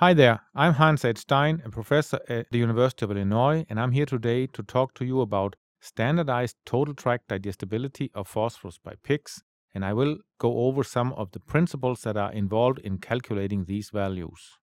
Hi 0.00 0.12
there, 0.12 0.42
I'm 0.54 0.74
Hans 0.74 1.06
Ed 1.06 1.16
Stein, 1.16 1.62
a 1.64 1.70
professor 1.70 2.20
at 2.28 2.50
the 2.50 2.58
University 2.58 3.02
of 3.06 3.10
Illinois, 3.10 3.64
and 3.70 3.80
I'm 3.80 3.92
here 3.92 4.04
today 4.04 4.46
to 4.48 4.62
talk 4.62 4.92
to 4.96 5.06
you 5.06 5.22
about 5.22 5.56
standardized 5.80 6.56
total 6.66 6.92
tract 6.92 7.28
digestibility 7.28 8.10
of 8.14 8.28
phosphorus 8.28 8.76
by 8.76 8.96
PICS, 9.02 9.40
and 9.74 9.86
I 9.86 9.94
will 9.94 10.18
go 10.38 10.66
over 10.66 10.84
some 10.84 11.14
of 11.14 11.32
the 11.32 11.40
principles 11.40 12.02
that 12.02 12.14
are 12.14 12.30
involved 12.30 12.78
in 12.80 12.98
calculating 12.98 13.64
these 13.64 13.88
values. 13.88 14.58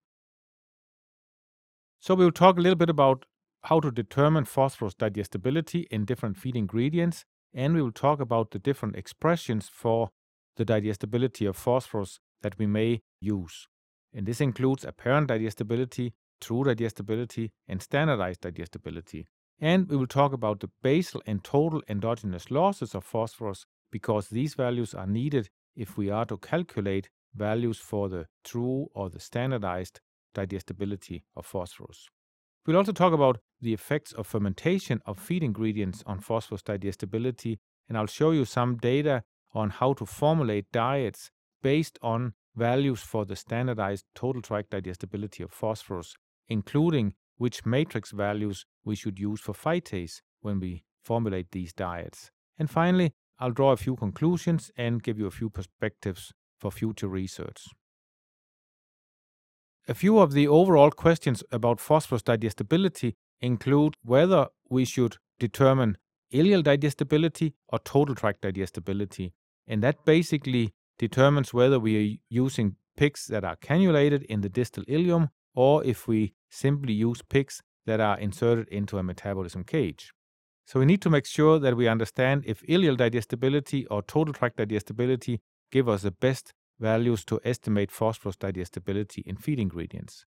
So 1.97 2.13
we'll 2.13 2.31
talk 2.31 2.60
a 2.60 2.62
little 2.62 2.76
bit 2.76 2.92
about 2.92 3.26
how 3.63 3.79
to 3.79 3.90
determine 3.90 4.46
phosphorus 4.46 4.94
digestibility 4.94 5.88
in 5.90 6.06
different 6.06 6.38
feed 6.38 6.56
ingredients, 6.56 7.26
and 7.56 7.74
we 7.74 7.81
will 7.81 7.92
talk 7.92 8.20
about 8.20 8.52
the 8.52 8.60
different 8.60 8.96
expressions 8.96 9.68
for 9.68 10.12
the 10.58 10.63
digestibility 10.63 11.47
of 11.47 11.58
phosphorus 11.58 12.20
that 12.44 12.60
we 12.60 12.68
may 12.68 13.02
use. 13.20 13.68
And 14.13 14.25
this 14.25 14.41
includes 14.41 14.85
apparent 14.85 15.27
digestibility, 15.27 16.13
true 16.40 16.63
digestibility, 16.63 17.52
and 17.67 17.81
standardized 17.81 18.41
digestibility. 18.41 19.27
And 19.59 19.88
we 19.88 19.95
will 19.95 20.08
talk 20.08 20.34
about 20.34 20.59
the 20.59 20.70
basal 20.81 21.21
and 21.26 21.44
total 21.44 21.81
endogenous 21.88 22.52
losses 22.52 22.94
of 22.94 23.04
phosphorus 23.04 23.66
because 23.91 24.30
these 24.30 24.55
values 24.55 24.94
are 24.94 25.07
needed 25.07 25.49
if 25.76 25.98
we 25.98 26.09
are 26.09 26.26
to 26.26 26.38
calculate 26.38 27.09
values 27.35 27.77
for 27.77 28.09
the 28.09 28.27
true 28.44 28.88
or 28.94 29.09
the 29.09 29.20
standardized 29.20 29.99
digestibility 30.34 31.23
of 31.35 31.45
phosphorus. 31.45 32.09
We'll 32.66 32.77
also 32.77 32.91
talk 32.91 33.13
about 33.13 33.40
the 33.62 33.73
effects 33.73 34.13
of 34.13 34.27
fermentation 34.27 35.02
of 35.05 35.20
feed 35.20 35.43
ingredients 35.43 36.04
on 36.05 36.20
phosphorus 36.20 36.62
digestibility, 36.62 37.59
and 37.88 37.98
I'll 37.98 38.07
show 38.07 38.32
you 38.32 38.45
some 38.45 38.77
data 38.77 39.23
on 39.54 39.70
how 39.70 39.93
to 39.93 40.05
formulate 40.05 40.71
diets 40.71 41.30
based 41.62 41.99
on 42.02 42.34
values 42.55 43.02
for 43.02 43.25
the 43.25 43.35
standardized 43.35 44.05
total 44.16 44.41
tract 44.41 44.71
digestibility 44.71 45.43
of 45.43 45.52
phosphorus, 45.52 46.16
including 46.48 47.13
which 47.38 47.66
matrix 47.66 48.12
values 48.12 48.65
we 48.84 48.95
should 48.95 49.20
use 49.20 49.41
for 49.41 49.54
phytase 49.54 50.21
when 50.41 50.60
we 50.60 50.84
formulate 51.04 51.51
these 51.51 51.73
diets. 51.73 52.32
And 52.57 52.70
finally, 52.70 53.13
I'll 53.40 53.51
draw 53.51 53.71
a 53.71 53.77
few 53.77 53.95
conclusions 53.95 54.71
and 54.77 55.04
give 55.04 55.18
you 55.18 55.26
a 55.26 55.32
few 55.32 55.49
perspectives 55.49 56.32
for 56.60 56.71
future 56.71 57.07
research. 57.07 57.68
A 59.88 59.93
few 59.93 60.20
of 60.20 60.32
the 60.34 60.48
overall 60.48 60.91
questions 60.91 61.43
about 61.51 61.79
phosphorus 61.79 62.21
digestibility 62.21 63.15
include 63.41 63.95
whether 64.01 64.47
we 64.69 64.85
should 64.85 65.17
determine 65.39 65.97
ileal 66.31 66.63
digestibility 66.63 67.53
or 67.67 67.79
total 67.79 68.15
tract 68.15 68.41
digestibility. 68.41 69.33
And 69.67 69.83
that 69.83 70.05
basically 70.05 70.73
determines 71.07 71.53
whether 71.53 71.79
we 71.79 71.93
are 72.01 72.09
using 72.29 72.75
PICS 72.97 73.27
that 73.27 73.43
are 73.43 73.57
cannulated 73.57 74.23
in 74.33 74.41
the 74.41 74.49
distal 74.59 74.83
ileum 74.85 75.29
or 75.53 75.83
if 75.83 76.07
we 76.07 76.33
simply 76.49 76.93
use 76.93 77.21
PICS 77.33 77.61
that 77.85 77.99
are 77.99 78.17
inserted 78.19 78.67
into 78.69 78.97
a 78.97 79.03
metabolism 79.03 79.63
cage. 79.63 80.13
So 80.65 80.79
we 80.79 80.85
need 80.85 81.01
to 81.01 81.09
make 81.09 81.25
sure 81.25 81.59
that 81.59 81.75
we 81.75 81.87
understand 81.87 82.43
if 82.45 82.61
ileal 82.67 82.97
digestibility 82.97 83.85
or 83.87 84.01
total 84.01 84.33
tract 84.33 84.57
digestibility 84.57 85.41
give 85.71 85.89
us 85.89 86.03
the 86.03 86.11
best 86.11 86.53
values 86.79 87.25
to 87.25 87.39
estimate 87.43 87.91
phosphorus 87.91 88.38
digestibility 88.38 89.21
in 89.25 89.35
feed 89.35 89.59
ingredients. 89.59 90.25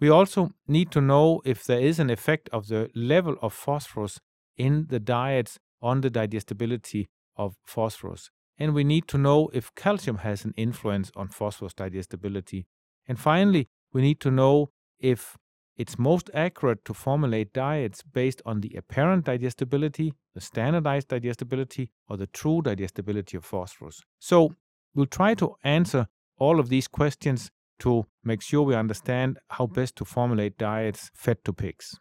We 0.00 0.10
also 0.10 0.50
need 0.66 0.90
to 0.92 1.00
know 1.00 1.40
if 1.44 1.64
there 1.64 1.80
is 1.80 1.98
an 1.98 2.10
effect 2.10 2.48
of 2.52 2.68
the 2.68 2.90
level 2.94 3.36
of 3.40 3.52
phosphorus 3.54 4.20
in 4.56 4.86
the 4.88 5.00
diets 5.00 5.58
on 5.80 6.02
the 6.02 6.10
digestibility 6.10 7.08
of 7.36 7.56
phosphorus 7.64 8.30
and 8.60 8.74
we 8.74 8.84
need 8.84 9.08
to 9.08 9.18
know 9.18 9.48
if 9.54 9.74
calcium 9.74 10.18
has 10.18 10.44
an 10.44 10.52
influence 10.56 11.10
on 11.16 11.28
phosphorus 11.28 11.72
digestibility. 11.72 12.66
And 13.08 13.18
finally, 13.18 13.68
we 13.92 14.02
need 14.02 14.20
to 14.20 14.30
know 14.30 14.70
if 15.00 15.38
it's 15.78 15.98
most 15.98 16.28
accurate 16.34 16.84
to 16.84 16.92
formulate 16.92 17.54
diets 17.54 18.02
based 18.02 18.42
on 18.44 18.60
the 18.60 18.74
apparent 18.76 19.24
digestibility, 19.24 20.12
the 20.34 20.42
standardized 20.42 21.08
digestibility, 21.08 21.90
or 22.06 22.18
the 22.18 22.26
true 22.26 22.60
digestibility 22.60 23.38
of 23.38 23.46
phosphorus. 23.46 24.02
So 24.18 24.54
we'll 24.94 25.06
try 25.06 25.34
to 25.36 25.56
answer 25.64 26.06
all 26.36 26.60
of 26.60 26.68
these 26.68 26.86
questions 26.86 27.50
to 27.78 28.04
make 28.22 28.42
sure 28.42 28.62
we 28.62 28.74
understand 28.74 29.38
how 29.48 29.66
best 29.66 29.96
to 29.96 30.04
formulate 30.04 30.58
diets 30.58 31.10
fed 31.14 31.42
to 31.46 31.54
pigs. 31.54 31.98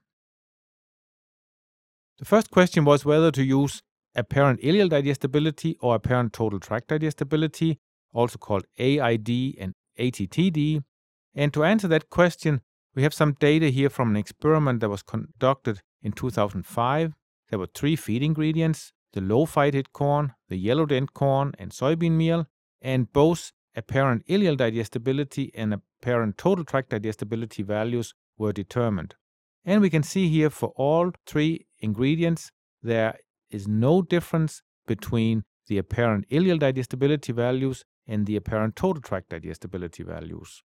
The 2.17 2.25
first 2.25 2.51
question 2.51 2.83
was 2.83 3.05
whether 3.05 3.31
to 3.31 3.43
use 3.43 3.81
apparent 4.19 4.61
ileal 4.61 4.89
digestibility 4.89 5.77
or 5.81 5.95
apparent 5.95 6.33
total 6.33 6.59
tract 6.59 6.89
digestibility, 6.89 7.79
also 8.13 8.37
called 8.37 8.65
AID 8.77 9.55
and 9.59 9.73
ATTD. 9.97 10.83
And 11.35 11.53
to 11.53 11.63
answer 11.63 11.87
that 11.87 12.09
question, 12.09 12.61
we 12.95 13.03
have 13.03 13.13
some 13.13 13.33
data 13.39 13.69
here 13.69 13.89
from 13.89 14.09
an 14.09 14.17
experiment 14.17 14.81
that 14.81 14.89
was 14.89 15.03
conducted 15.03 15.81
in 16.01 16.11
2005. 16.11 17.13
There 17.49 17.59
were 17.59 17.67
three 17.73 17.95
feed 17.95 18.23
ingredients 18.23 18.93
the 19.13 19.21
low 19.21 19.45
phytate 19.45 19.91
corn, 19.91 20.33
the 20.49 20.55
yellow 20.55 20.85
dent 20.85 21.15
corn, 21.15 21.51
and 21.57 21.71
soybean 21.71 22.11
meal, 22.11 22.45
and 22.79 23.11
both 23.11 23.51
apparent 23.75 24.23
ileal 24.27 24.55
digestibility 24.55 25.51
and 25.55 25.73
apparent 25.73 26.37
total 26.37 26.63
tract 26.63 26.89
digestibility 26.89 27.63
values 27.63 28.13
were 28.37 28.53
determined. 28.53 29.15
And 29.65 29.81
we 29.81 29.89
can 29.89 30.03
see 30.03 30.29
here 30.29 30.51
for 30.51 30.69
all 30.75 31.11
three 31.25 31.65
ingredients, 31.79 32.51
there 32.83 33.17
is 33.49 33.67
no 33.67 34.01
difference 34.01 34.61
between 34.87 35.43
the 35.67 35.77
apparent 35.77 36.27
ileal 36.29 36.59
digestibility 36.59 37.31
values 37.31 37.85
and 38.07 38.25
the 38.25 38.35
apparent 38.35 38.75
total 38.75 39.01
tract 39.01 39.29
digestibility 39.29 40.03
values. 40.03 40.63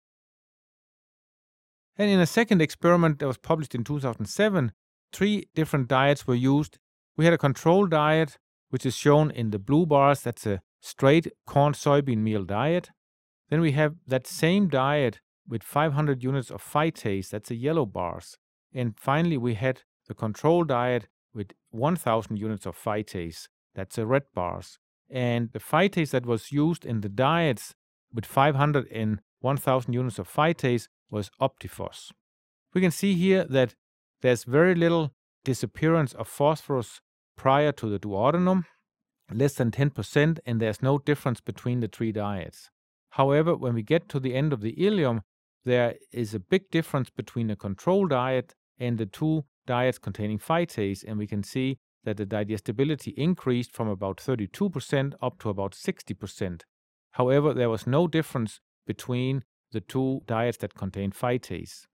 And 1.96 2.10
in 2.10 2.20
a 2.20 2.26
second 2.26 2.62
experiment 2.62 3.18
that 3.18 3.26
was 3.26 3.38
published 3.38 3.74
in 3.74 3.84
2007, 3.84 4.72
three 5.12 5.48
different 5.54 5.88
diets 5.88 6.26
were 6.26 6.34
used. 6.34 6.78
We 7.16 7.24
had 7.24 7.34
a 7.34 7.38
control 7.38 7.86
diet, 7.86 8.38
which 8.70 8.86
is 8.86 8.94
shown 8.96 9.30
in 9.30 9.50
the 9.50 9.58
blue 9.58 9.86
bars. 9.86 10.22
That's 10.22 10.46
a 10.46 10.60
straight 10.80 11.32
corn 11.46 11.72
soybean 11.72 12.18
meal 12.18 12.44
diet. 12.44 12.90
Then 13.50 13.60
we 13.60 13.72
have 13.72 13.96
that 14.06 14.26
same 14.26 14.68
diet 14.68 15.20
with 15.48 15.62
500 15.62 16.22
units 16.22 16.50
of 16.50 16.62
phytase. 16.62 17.30
That's 17.30 17.48
the 17.48 17.56
yellow 17.56 17.86
bars. 17.86 18.36
And 18.72 18.94
finally, 18.98 19.38
we 19.38 19.54
had 19.54 19.82
the 20.06 20.14
control 20.14 20.64
diet 20.64 21.08
with 21.34 21.52
1000 21.70 22.36
units 22.36 22.66
of 22.66 22.76
phytase. 22.76 23.48
That's 23.74 23.96
the 23.96 24.06
red 24.06 24.24
bars. 24.34 24.78
And 25.10 25.50
the 25.52 25.58
phytase 25.58 26.10
that 26.10 26.26
was 26.26 26.52
used 26.52 26.84
in 26.84 27.00
the 27.00 27.08
diets 27.08 27.74
with 28.12 28.26
500 28.26 28.88
and 28.92 29.20
1000 29.40 29.92
units 29.92 30.18
of 30.18 30.28
phytase 30.30 30.88
was 31.10 31.30
OptiPhos. 31.40 32.10
We 32.74 32.80
can 32.80 32.90
see 32.90 33.14
here 33.14 33.44
that 33.44 33.74
there's 34.20 34.44
very 34.44 34.74
little 34.74 35.12
disappearance 35.44 36.12
of 36.12 36.28
phosphorus 36.28 37.00
prior 37.36 37.72
to 37.72 37.88
the 37.88 37.98
duodenum, 37.98 38.64
less 39.32 39.54
than 39.54 39.70
10%, 39.70 40.38
and 40.44 40.60
there's 40.60 40.82
no 40.82 40.98
difference 40.98 41.40
between 41.40 41.80
the 41.80 41.88
three 41.88 42.12
diets. 42.12 42.70
However, 43.10 43.56
when 43.56 43.74
we 43.74 43.82
get 43.82 44.08
to 44.10 44.20
the 44.20 44.34
end 44.34 44.52
of 44.52 44.60
the 44.60 44.74
ileum, 44.74 45.22
there 45.64 45.94
is 46.12 46.34
a 46.34 46.40
big 46.40 46.70
difference 46.70 47.10
between 47.10 47.46
the 47.46 47.56
control 47.56 48.06
diet 48.06 48.54
and 48.78 48.98
the 48.98 49.06
two 49.06 49.44
diets 49.68 49.98
containing 49.98 50.38
phytase, 50.38 51.04
and 51.06 51.18
we 51.18 51.26
can 51.26 51.42
see 51.42 51.78
that 52.04 52.16
the 52.16 52.26
digestibility 52.26 53.10
increased 53.16 53.72
from 53.72 53.88
about 53.88 54.16
32% 54.16 55.14
up 55.20 55.38
to 55.40 55.50
about 55.50 55.72
60%. 55.72 56.62
However, 57.12 57.52
there 57.52 57.70
was 57.70 57.86
no 57.86 58.08
difference 58.08 58.60
between 58.86 59.44
the 59.72 59.80
two 59.80 60.22
diets 60.26 60.58
that 60.58 60.74
contain 60.74 61.10
phytase. 61.12 61.86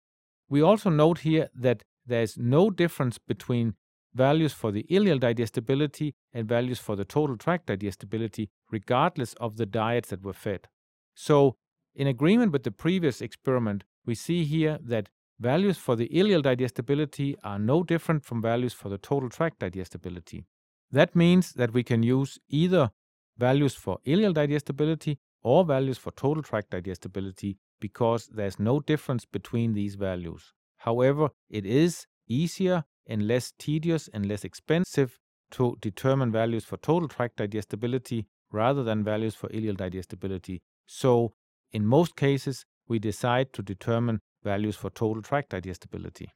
We 0.49 0.61
also 0.61 0.91
note 0.91 1.21
here 1.21 1.49
that 1.55 1.83
there 2.05 2.23
is 2.23 2.37
no 2.37 2.71
difference 2.71 3.19
between 3.19 3.75
values 4.15 4.53
for 4.53 4.71
the 4.71 4.85
ileal 4.91 5.21
digestibility 5.21 6.15
and 6.35 6.47
values 6.49 6.79
for 6.79 6.97
the 6.97 7.05
total 7.05 7.37
tract 7.37 7.67
digestibility, 7.67 8.51
regardless 8.71 9.33
of 9.35 9.57
the 9.57 9.67
diets 9.67 10.11
that 10.11 10.23
were 10.23 10.41
fed. 10.47 10.69
So, 11.15 11.57
in 11.95 12.07
agreement 12.07 12.53
with 12.53 12.65
the 12.65 12.71
previous 12.71 13.21
experiment, 13.23 13.85
we 14.05 14.15
see 14.15 14.45
here 14.45 14.79
that 14.83 15.09
Values 15.43 15.77
for 15.77 15.97
the 15.97 16.09
ileal 16.11 16.41
digestibility 16.41 17.37
are 17.43 17.59
no 17.59 17.83
different 17.83 18.25
from 18.25 18.41
values 18.41 18.73
for 18.73 18.89
the 18.89 18.97
total 18.97 19.29
tract 19.29 19.59
digestibility. 19.59 20.47
That 20.93 21.17
means 21.17 21.55
that 21.55 21.73
we 21.73 21.83
can 21.83 22.05
use 22.05 22.39
either 22.49 22.93
values 23.37 23.75
for 23.75 23.99
ileal 24.07 24.33
digestibility 24.35 25.19
or 25.43 25.65
values 25.65 25.99
for 25.99 26.13
total 26.13 26.45
tract 26.45 26.71
digestibility 26.71 27.59
because 27.81 28.29
there's 28.29 28.61
no 28.61 28.79
difference 28.79 29.25
between 29.25 29.73
these 29.73 29.97
values. 29.97 30.53
However, 30.77 31.31
it 31.51 31.67
is 31.67 32.07
easier 32.29 32.85
and 33.09 33.27
less 33.27 33.53
tedious 33.59 34.09
and 34.15 34.27
less 34.27 34.45
expensive 34.45 35.19
to 35.51 35.77
determine 35.81 36.31
values 36.31 36.65
for 36.65 36.77
total 36.77 37.09
tract 37.09 37.39
digestibility 37.39 38.29
rather 38.53 38.85
than 38.85 39.03
values 39.03 39.35
for 39.35 39.49
ileal 39.49 39.77
digestibility. 39.77 40.63
So, 40.87 41.35
in 41.73 41.85
most 41.85 42.15
cases, 42.15 42.65
we 42.87 43.01
decide 43.01 43.53
to 43.55 43.63
determine 43.63 44.21
values 44.43 44.77
for 44.77 44.91
total 44.91 45.23
tract 45.23 45.51
digestibility. 45.51 46.31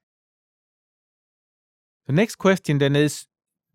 The 2.06 2.12
next 2.12 2.36
question 2.36 2.78
then 2.78 2.94
is 2.94 3.26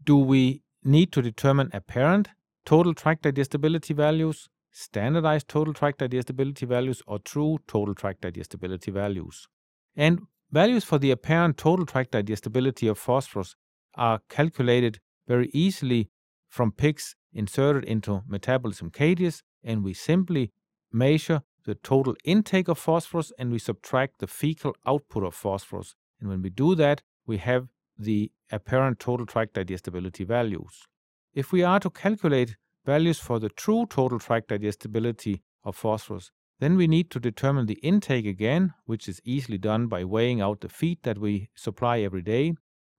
do 0.04 0.18
we 0.18 0.64
need 0.84 1.12
to 1.12 1.22
determine 1.22 1.70
apparent 1.74 2.30
total 2.66 2.94
tract 2.94 3.24
digestibility 3.24 3.94
values, 3.94 4.50
standardized 4.72 5.48
total 5.48 5.74
tract 5.74 6.00
digestibility 6.00 6.66
values, 6.66 7.02
or 7.06 7.20
true 7.20 7.60
total 7.68 7.94
tract 7.94 8.22
digestibility 8.22 8.90
values? 8.92 9.48
And 9.96 10.22
values 10.52 10.84
for 10.84 10.98
the 10.98 11.12
apparent 11.12 11.58
total 11.58 11.86
tract 11.86 12.12
digestibility 12.12 12.88
of 12.88 12.98
phosphorus 12.98 13.56
are 13.96 14.22
calculated 14.30 15.00
very 15.28 15.50
easily 15.54 16.10
from 16.48 16.72
pigs 16.72 17.16
inserted 17.34 17.84
into 17.84 18.24
metabolism 18.28 18.90
cages, 18.92 19.44
and 19.64 19.84
we 19.84 19.94
simply 19.94 20.52
measure 20.92 21.42
the 21.66 21.76
total 21.76 22.16
intake 22.24 22.68
of 22.68 22.78
phosphorus 22.78 23.32
and 23.38 23.52
we 23.52 23.60
subtract 23.60 24.20
the 24.20 24.28
fecal 24.28 24.76
output 24.86 25.24
of 25.24 25.36
phosphorus. 25.36 25.96
And 26.20 26.30
when 26.30 26.42
we 26.42 26.50
do 26.50 26.76
that, 26.76 27.02
we 27.26 27.38
have 27.38 27.68
the 27.98 28.32
apparent 28.52 29.00
total 29.00 29.26
tract 29.26 29.54
digestibility 29.54 30.24
values. 30.24 30.88
If 31.34 31.52
we 31.52 31.64
are 31.64 31.80
to 31.80 31.90
calculate 31.90 32.58
values 32.86 33.20
for 33.20 33.40
the 33.40 33.50
true 33.50 33.86
total 33.86 34.20
tract 34.20 34.50
digestibility 34.50 35.44
of 35.64 35.76
phosphorus, 35.76 36.32
then 36.60 36.76
we 36.76 36.88
need 36.88 37.10
to 37.12 37.20
determine 37.20 37.66
the 37.66 37.80
intake 37.82 38.26
again, 38.26 38.74
which 38.86 39.08
is 39.08 39.22
easily 39.24 39.58
done 39.58 39.88
by 39.88 40.04
weighing 40.04 40.42
out 40.42 40.62
the 40.62 40.70
feed 40.70 41.00
that 41.04 41.18
we 41.18 41.50
supply 41.56 42.00
every 42.00 42.22
day. 42.22 42.54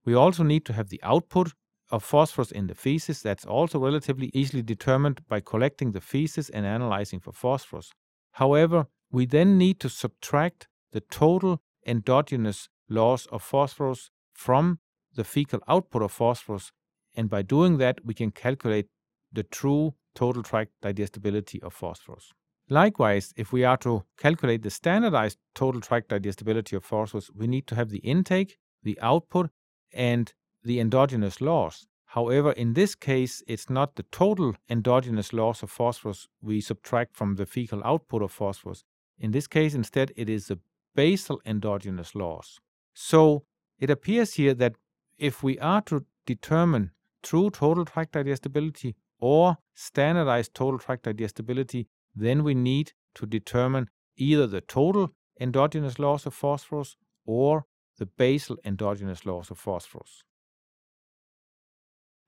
We 0.05 0.13
also 0.13 0.43
need 0.43 0.65
to 0.65 0.73
have 0.73 0.89
the 0.89 1.01
output 1.03 1.53
of 1.89 2.03
phosphorus 2.03 2.51
in 2.51 2.67
the 2.67 2.75
feces. 2.75 3.21
That's 3.21 3.45
also 3.45 3.79
relatively 3.79 4.31
easily 4.33 4.63
determined 4.63 5.21
by 5.27 5.39
collecting 5.39 5.91
the 5.91 6.01
feces 6.01 6.49
and 6.49 6.65
analyzing 6.65 7.19
for 7.19 7.31
phosphorus. 7.31 7.91
However, 8.33 8.87
we 9.11 9.25
then 9.25 9.57
need 9.57 9.79
to 9.79 9.89
subtract 9.89 10.67
the 10.91 11.01
total 11.01 11.61
endogenous 11.85 12.69
loss 12.89 13.25
of 13.27 13.43
phosphorus 13.43 14.09
from 14.33 14.79
the 15.15 15.23
fecal 15.23 15.59
output 15.67 16.01
of 16.01 16.11
phosphorus, 16.11 16.71
and 17.15 17.29
by 17.29 17.43
doing 17.43 17.77
that, 17.77 18.03
we 18.03 18.13
can 18.13 18.31
calculate 18.31 18.87
the 19.31 19.43
true 19.43 19.93
total 20.15 20.43
tract 20.43 20.71
digestibility 20.81 21.61
of 21.61 21.73
phosphorus. 21.73 22.31
Likewise, 22.69 23.33
if 23.35 23.51
we 23.51 23.63
are 23.63 23.77
to 23.77 24.03
calculate 24.17 24.63
the 24.63 24.69
standardized 24.69 25.37
total 25.53 25.81
tract 25.81 26.09
digestibility 26.09 26.75
of 26.75 26.83
phosphorus, 26.83 27.29
we 27.35 27.45
need 27.45 27.67
to 27.67 27.75
have 27.75 27.89
the 27.89 27.99
intake, 27.99 28.57
the 28.81 28.99
output, 29.01 29.49
and 29.93 30.33
the 30.63 30.79
endogenous 30.79 31.41
loss. 31.41 31.85
However, 32.13 32.51
in 32.51 32.73
this 32.73 32.93
case, 32.93 33.41
it's 33.47 33.71
not 33.71 33.95
the 33.95 34.03
total 34.03 34.53
endogenous 34.69 35.33
loss 35.33 35.63
of 35.63 35.71
phosphorus 35.71 36.27
we 36.43 36.61
subtract 36.61 37.15
from 37.15 37.37
the 37.37 37.47
fecal 37.47 37.81
output 37.83 38.21
of 38.21 38.31
phosphorus. 38.31 38.83
In 39.17 39.31
this 39.31 39.47
case, 39.47 39.73
instead, 39.73 40.11
it 40.15 40.29
is 40.29 40.45
the 40.45 40.59
basal 40.93 41.41
endogenous 41.43 42.13
loss. 42.13 42.59
So 42.93 43.45
it 43.79 43.89
appears 43.89 44.35
here 44.35 44.53
that 44.53 44.75
if 45.17 45.41
we 45.41 45.57
are 45.57 45.81
to 45.89 46.05
determine 46.27 46.91
true 47.23 47.49
total 47.49 47.83
tract 47.83 48.11
digestibility 48.11 48.95
or 49.19 49.57
standardized 49.73 50.53
total 50.53 50.77
tract 50.77 51.05
digestibility, 51.05 51.87
then 52.15 52.43
we 52.43 52.53
need 52.53 52.93
to 53.15 53.25
determine 53.25 53.89
either 54.17 54.45
the 54.45 54.61
total 54.61 55.15
endogenous 55.39 55.97
loss 55.97 56.27
of 56.27 56.35
phosphorus 56.35 56.95
or 57.25 57.65
the 57.97 58.05
basal 58.05 58.57
endogenous 58.63 59.25
loss 59.25 59.49
of 59.49 59.57
phosphorus. 59.57 60.23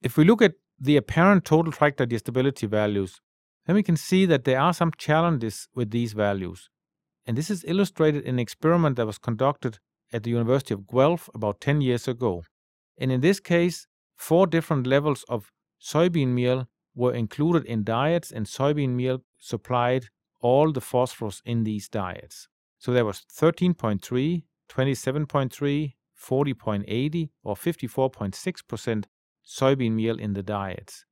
If 0.02 0.18
we 0.18 0.24
look 0.24 0.42
at 0.42 0.54
the 0.80 0.98
apparent 0.98 1.46
total 1.46 1.72
tract 1.72 1.98
digestibility 1.98 2.68
values, 2.68 3.22
then 3.66 3.76
we 3.76 3.84
can 3.84 3.98
see 3.98 4.26
that 4.26 4.44
there 4.44 4.60
are 4.60 4.74
some 4.74 4.92
challenges 4.98 5.68
with 5.74 5.92
these 5.92 6.14
values. 6.14 6.70
And 7.26 7.38
this 7.38 7.50
is 7.50 7.66
illustrated 7.68 8.24
in 8.24 8.36
an 8.36 8.40
experiment 8.40 8.98
that 8.98 9.08
was 9.08 9.18
conducted 9.18 9.80
at 10.14 10.24
the 10.24 10.30
University 10.30 10.74
of 10.74 10.88
Guelph 10.88 11.30
about 11.34 11.62
10 11.62 11.82
years 11.82 12.08
ago. 12.08 12.44
And 12.98 13.12
in 13.12 13.22
this 13.22 13.40
case, 13.40 13.88
four 14.16 14.48
different 14.48 14.86
levels 14.86 15.26
of 15.28 15.52
soybean 15.82 16.30
meal 16.30 16.68
were 16.94 17.14
included 17.14 17.66
in 17.66 17.84
diets, 17.84 18.32
and 18.32 18.46
soybean 18.46 18.90
meal 18.90 19.20
supplied 19.38 20.06
all 20.40 20.72
the 20.72 20.82
phosphorus 20.82 21.42
in 21.46 21.64
these 21.64 21.90
diets. 21.90 22.48
So 22.78 22.94
there 22.94 23.06
was 23.06 23.24
13.3, 23.34 24.44
27.3, 24.70 25.94
40.80, 26.16 27.30
or 27.44 27.56
54.6% 27.56 29.06
soybean 29.46 29.92
meal 29.92 30.18
in 30.20 30.34
the 30.34 30.44
diets. 30.44 31.06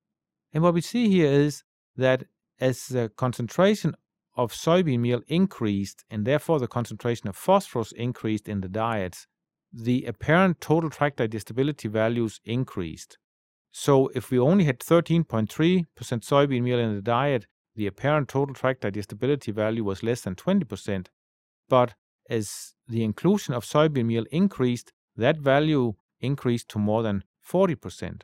And 0.54 0.64
what 0.64 0.74
we 0.74 0.82
see 0.82 1.10
here 1.10 1.32
is 1.32 1.64
that 1.96 2.26
as 2.60 2.88
the 2.88 3.10
concentration 3.16 3.96
of 4.36 4.52
soybean 4.52 5.00
meal 5.00 5.22
increased 5.28 6.04
and 6.10 6.26
therefore 6.26 6.60
the 6.60 6.68
concentration 6.68 7.28
of 7.28 7.36
phosphorus 7.36 7.92
increased 7.92 8.48
in 8.48 8.62
the 8.62 8.70
diets, 8.70 9.28
the 9.72 10.06
apparent 10.06 10.62
total 10.62 10.90
tract 10.90 11.18
digestibility 11.18 11.88
values 11.88 12.40
increased. 12.46 13.18
So 13.72 14.10
if 14.14 14.30
we 14.30 14.38
only 14.38 14.66
had 14.66 14.80
13.3% 14.80 15.86
soybean 15.96 16.62
meal 16.62 16.80
in 16.80 16.96
the 16.96 17.02
diet, 17.02 17.48
the 17.76 17.88
apparent 17.88 18.28
total 18.28 18.54
tract 18.54 18.82
digestibility 18.82 19.52
value 19.52 19.84
was 19.84 20.04
less 20.04 20.22
than 20.22 20.36
20%. 20.36 21.08
But 21.70 21.96
as 22.30 22.76
the 22.88 23.04
inclusion 23.04 23.56
of 23.56 23.66
soybean 23.66 24.06
meal 24.06 24.26
increased, 24.32 24.92
that 25.16 25.40
value 25.40 25.94
increased 26.22 26.70
to 26.70 26.80
more 26.80 27.02
than 27.02 27.24
40%. 27.50 28.22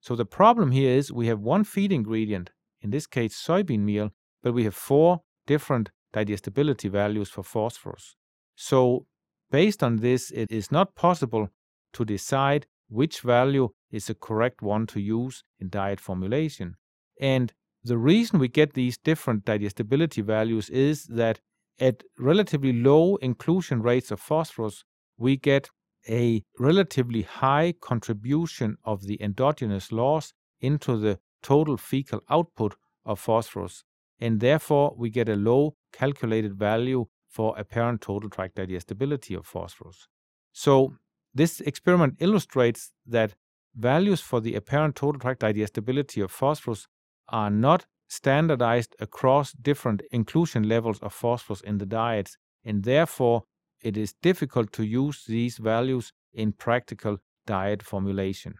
So 0.00 0.16
the 0.16 0.24
problem 0.24 0.72
here 0.72 0.96
is 0.96 1.12
we 1.12 1.26
have 1.26 1.40
one 1.40 1.64
feed 1.64 1.92
ingredient, 1.92 2.50
in 2.80 2.90
this 2.90 3.06
case 3.06 3.36
soybean 3.36 3.80
meal, 3.80 4.10
but 4.42 4.54
we 4.54 4.64
have 4.64 4.74
four 4.74 5.20
different 5.46 5.90
digestibility 6.12 6.88
values 6.88 7.28
for 7.28 7.42
phosphorus. 7.42 8.16
So 8.56 9.06
based 9.50 9.82
on 9.82 9.96
this, 9.96 10.30
it 10.30 10.50
is 10.50 10.72
not 10.72 10.94
possible 10.94 11.48
to 11.92 12.04
decide 12.04 12.66
which 12.88 13.20
value 13.20 13.68
is 13.90 14.06
the 14.06 14.14
correct 14.14 14.62
one 14.62 14.86
to 14.86 15.00
use 15.00 15.44
in 15.58 15.68
diet 15.68 16.00
formulation. 16.00 16.76
And 17.20 17.52
the 17.84 17.98
reason 17.98 18.38
we 18.38 18.48
get 18.48 18.74
these 18.74 18.98
different 18.98 19.44
digestibility 19.44 20.22
values 20.22 20.68
is 20.70 21.04
that 21.06 21.40
at 21.78 22.02
relatively 22.18 22.72
low 22.72 23.16
inclusion 23.16 23.80
rates 23.82 24.10
of 24.10 24.20
phosphorus, 24.20 24.84
we 25.16 25.36
get 25.36 25.70
a 26.08 26.42
relatively 26.58 27.22
high 27.22 27.74
contribution 27.80 28.76
of 28.84 29.02
the 29.06 29.20
endogenous 29.22 29.92
loss 29.92 30.32
into 30.60 30.96
the 30.96 31.18
total 31.42 31.76
fecal 31.76 32.20
output 32.28 32.74
of 33.04 33.18
phosphorus, 33.18 33.84
and 34.18 34.40
therefore 34.40 34.94
we 34.96 35.10
get 35.10 35.28
a 35.28 35.36
low 35.36 35.74
calculated 35.92 36.54
value 36.54 37.06
for 37.28 37.56
apparent 37.58 38.00
total 38.00 38.28
tract 38.28 38.56
digestibility 38.56 39.34
of 39.34 39.46
phosphorus. 39.46 40.08
So, 40.52 40.94
this 41.32 41.60
experiment 41.60 42.16
illustrates 42.18 42.92
that 43.06 43.34
values 43.76 44.20
for 44.20 44.40
the 44.40 44.56
apparent 44.56 44.96
total 44.96 45.20
tract 45.20 45.40
digestibility 45.40 46.20
of 46.20 46.32
phosphorus 46.32 46.88
are 47.28 47.50
not 47.50 47.86
standardized 48.08 48.96
across 48.98 49.52
different 49.52 50.02
inclusion 50.10 50.68
levels 50.68 50.98
of 50.98 51.12
phosphorus 51.12 51.60
in 51.60 51.78
the 51.78 51.86
diets, 51.86 52.36
and 52.64 52.82
therefore 52.82 53.44
it 53.82 53.96
is 53.96 54.14
difficult 54.22 54.72
to 54.72 54.84
use 54.84 55.24
these 55.26 55.58
values 55.58 56.12
in 56.32 56.52
practical 56.52 57.18
diet 57.46 57.82
formulation. 57.82 58.54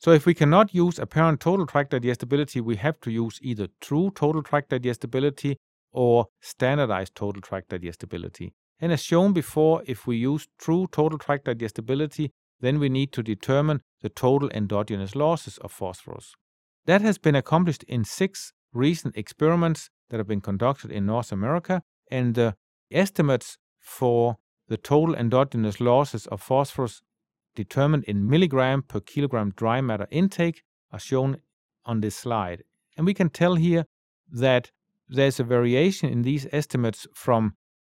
So 0.00 0.12
if 0.12 0.26
we 0.26 0.34
cannot 0.34 0.74
use 0.74 0.98
apparent 0.98 1.40
total 1.40 1.66
tract 1.66 1.90
digestibility, 1.90 2.60
we 2.60 2.76
have 2.76 3.00
to 3.00 3.10
use 3.10 3.40
either 3.42 3.68
true 3.80 4.12
total 4.14 4.42
tract 4.42 4.70
digestibility 4.70 5.56
or 5.92 6.26
standardized 6.40 7.16
total 7.16 7.42
tract 7.42 7.70
digestibility. 7.70 8.52
And 8.78 8.92
as 8.92 9.02
shown 9.02 9.32
before, 9.32 9.82
if 9.86 10.06
we 10.06 10.16
use 10.16 10.46
true 10.56 10.86
total 10.92 11.18
tract 11.18 11.46
digestibility, 11.46 12.30
then 12.60 12.78
we 12.78 12.88
need 12.88 13.12
to 13.12 13.22
determine 13.22 13.80
the 14.02 14.08
total 14.08 14.48
endogenous 14.50 15.16
losses 15.16 15.58
of 15.58 15.72
phosphorus. 15.72 16.34
That 16.86 17.02
has 17.02 17.18
been 17.18 17.34
accomplished 17.34 17.82
in 17.84 18.04
six 18.04 18.52
recent 18.72 19.16
experiments 19.16 19.90
that 20.10 20.18
have 20.18 20.28
been 20.28 20.40
conducted 20.40 20.92
in 20.92 21.06
North 21.06 21.32
America, 21.32 21.82
and 22.10 22.34
the 22.34 22.54
estimates 22.90 23.58
for 23.78 24.38
the 24.68 24.76
total 24.76 25.14
endogenous 25.14 25.80
losses 25.80 26.26
of 26.26 26.42
phosphorus 26.42 27.02
determined 27.54 28.04
in 28.04 28.28
milligram 28.28 28.82
per 28.82 29.00
kilogram 29.00 29.52
dry 29.56 29.80
matter 29.80 30.06
intake 30.10 30.62
are 30.92 30.98
shown 30.98 31.38
on 31.84 32.00
this 32.00 32.16
slide. 32.16 32.62
And 32.96 33.06
we 33.06 33.14
can 33.14 33.30
tell 33.30 33.54
here 33.54 33.86
that 34.30 34.70
there's 35.08 35.40
a 35.40 35.44
variation 35.44 36.10
in 36.10 36.22
these 36.22 36.46
estimates 36.52 37.06
from 37.14 37.54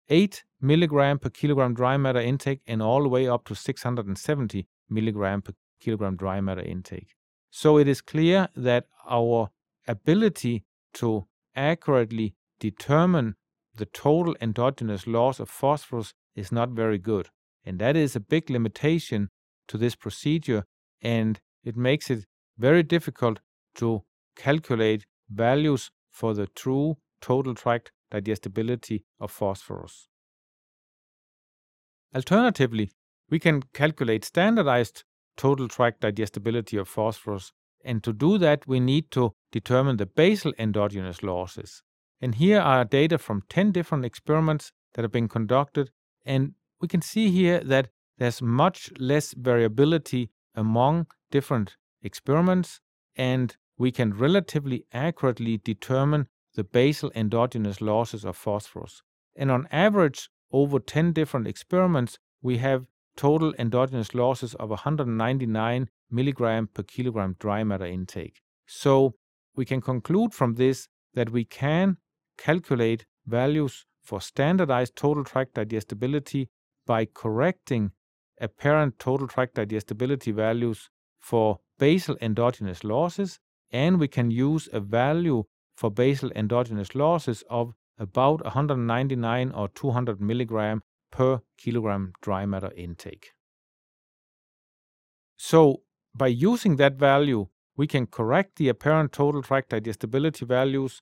8 0.10 0.44
milligram 0.60 1.20
per 1.20 1.30
kilogram 1.30 1.74
dry 1.74 1.96
matter 1.98 2.20
intake 2.20 2.62
and 2.68 2.82
all 2.82 3.04
the 3.04 3.10
way 3.10 3.28
up 3.28 3.46
to 3.46 3.56
670 3.56 4.68
milligram 4.90 5.42
per 5.42 5.54
kilogram 5.80 6.16
dry 6.16 6.42
matter 6.42 6.62
intake. 6.62 7.16
So 7.52 7.78
it 7.78 7.88
is 7.88 8.02
clear 8.02 8.50
that 8.56 8.88
our 9.08 9.50
ability 9.88 10.64
to 10.96 11.28
accurately 11.56 12.36
determine 12.60 13.36
the 13.76 13.86
total 13.86 14.36
endogenous 14.40 15.08
loss 15.08 15.40
of 15.40 15.50
phosphorus 15.50 16.14
is 16.36 16.52
not 16.52 16.70
very 16.70 16.98
good. 16.98 17.30
And 17.66 17.80
that 17.80 17.96
is 17.96 18.16
a 18.16 18.20
big 18.20 18.50
limitation 18.50 19.30
to 19.68 19.78
this 19.78 19.96
procedure, 19.96 20.66
and 21.02 21.40
it 21.64 21.78
makes 21.78 22.10
it 22.10 22.26
very 22.58 22.84
difficult 22.84 23.40
to 23.76 24.04
calculate 24.36 25.06
values 25.30 25.92
for 26.10 26.34
the 26.34 26.48
true 26.48 26.98
total 27.22 27.56
tract 27.56 27.92
digestibility 28.12 29.06
of 29.20 29.32
phosphorus. 29.32 30.08
Alternatively, 32.14 32.92
we 33.30 33.40
can 33.40 33.64
calculate 33.74 34.24
standardized 34.26 35.04
total 35.36 35.68
tract 35.68 36.02
digestibility 36.02 36.78
of 36.78 36.88
phosphorus, 36.88 37.52
and 37.84 38.04
to 38.04 38.14
do 38.14 38.38
that, 38.38 38.68
we 38.68 38.80
need 38.80 39.10
to 39.12 39.34
determine 39.52 39.98
the 39.98 40.06
basal 40.06 40.54
endogenous 40.60 41.24
losses. 41.24 41.82
And 42.24 42.36
here 42.36 42.62
are 42.62 42.86
data 42.86 43.18
from 43.18 43.44
10 43.50 43.74
different 43.74 44.06
experiments 44.06 44.72
that 44.94 45.02
have 45.02 45.12
been 45.12 45.28
conducted 45.28 45.92
And 46.26 46.54
we 46.80 46.88
can 46.88 47.02
see 47.02 47.30
here 47.30 47.60
that 47.60 47.90
there's 48.18 48.42
much 48.42 48.94
less 48.98 49.34
variability 49.34 50.30
among 50.56 51.08
different 51.32 51.76
experiments, 52.02 52.80
and 53.18 53.58
we 53.78 53.92
can 53.92 54.14
relatively 54.14 54.86
accurately 54.94 55.58
determine 55.58 56.28
the 56.56 56.64
basal 56.64 57.12
endogenous 57.14 57.82
losses 57.82 58.24
of 58.24 58.38
phosphorus. 58.38 59.02
And 59.36 59.52
on 59.52 59.68
average, 59.70 60.30
over 60.50 60.80
10 60.80 61.12
different 61.12 61.46
experiments, 61.46 62.20
we 62.42 62.60
have 62.60 62.88
total 63.18 63.54
endogenous 63.60 64.16
losses 64.16 64.56
of 64.56 64.70
199 64.70 65.90
milligram 66.10 66.70
per 66.74 66.84
kilogram 66.84 67.36
dry 67.38 67.66
matter 67.66 67.86
intake. 67.86 68.40
So 68.66 69.16
we 69.58 69.66
can 69.66 69.82
conclude 69.82 70.34
from 70.34 70.56
this 70.56 70.88
that 71.16 71.30
we 71.30 71.44
can 71.44 71.98
calculate 72.38 73.06
values 73.26 73.86
for 74.04 74.20
standardized 74.22 74.96
total 74.96 75.24
tract 75.24 75.54
digestibility 75.54 76.50
by 76.86 77.06
correcting 77.06 77.92
apparent 78.42 79.00
total 79.00 79.28
tract 79.28 79.56
digestibility 79.56 80.32
values 80.32 80.90
for 81.20 81.60
basal 81.80 82.18
endogenous 82.22 82.84
losses, 82.84 83.40
and 83.72 84.00
we 84.00 84.08
can 84.08 84.30
use 84.30 84.68
a 84.74 84.80
value 84.80 85.44
for 85.76 85.90
basal 85.90 86.32
endogenous 86.36 86.94
losses 86.94 87.44
of 87.50 87.74
about 87.98 88.44
199 88.44 89.52
or 89.52 89.68
200 89.70 90.20
milligram 90.20 90.82
per 91.12 91.42
kilogram 91.58 92.12
dry 92.22 92.46
matter 92.46 92.72
intake. 92.76 93.32
So, 95.38 95.82
by 96.16 96.28
using 96.28 96.76
that 96.78 96.96
value, 96.96 97.48
we 97.76 97.88
can 97.88 98.06
correct 98.08 98.58
the 98.58 98.70
apparent 98.70 99.12
total 99.12 99.42
tract 99.42 99.70
digestibility 99.70 100.46
values 100.46 101.02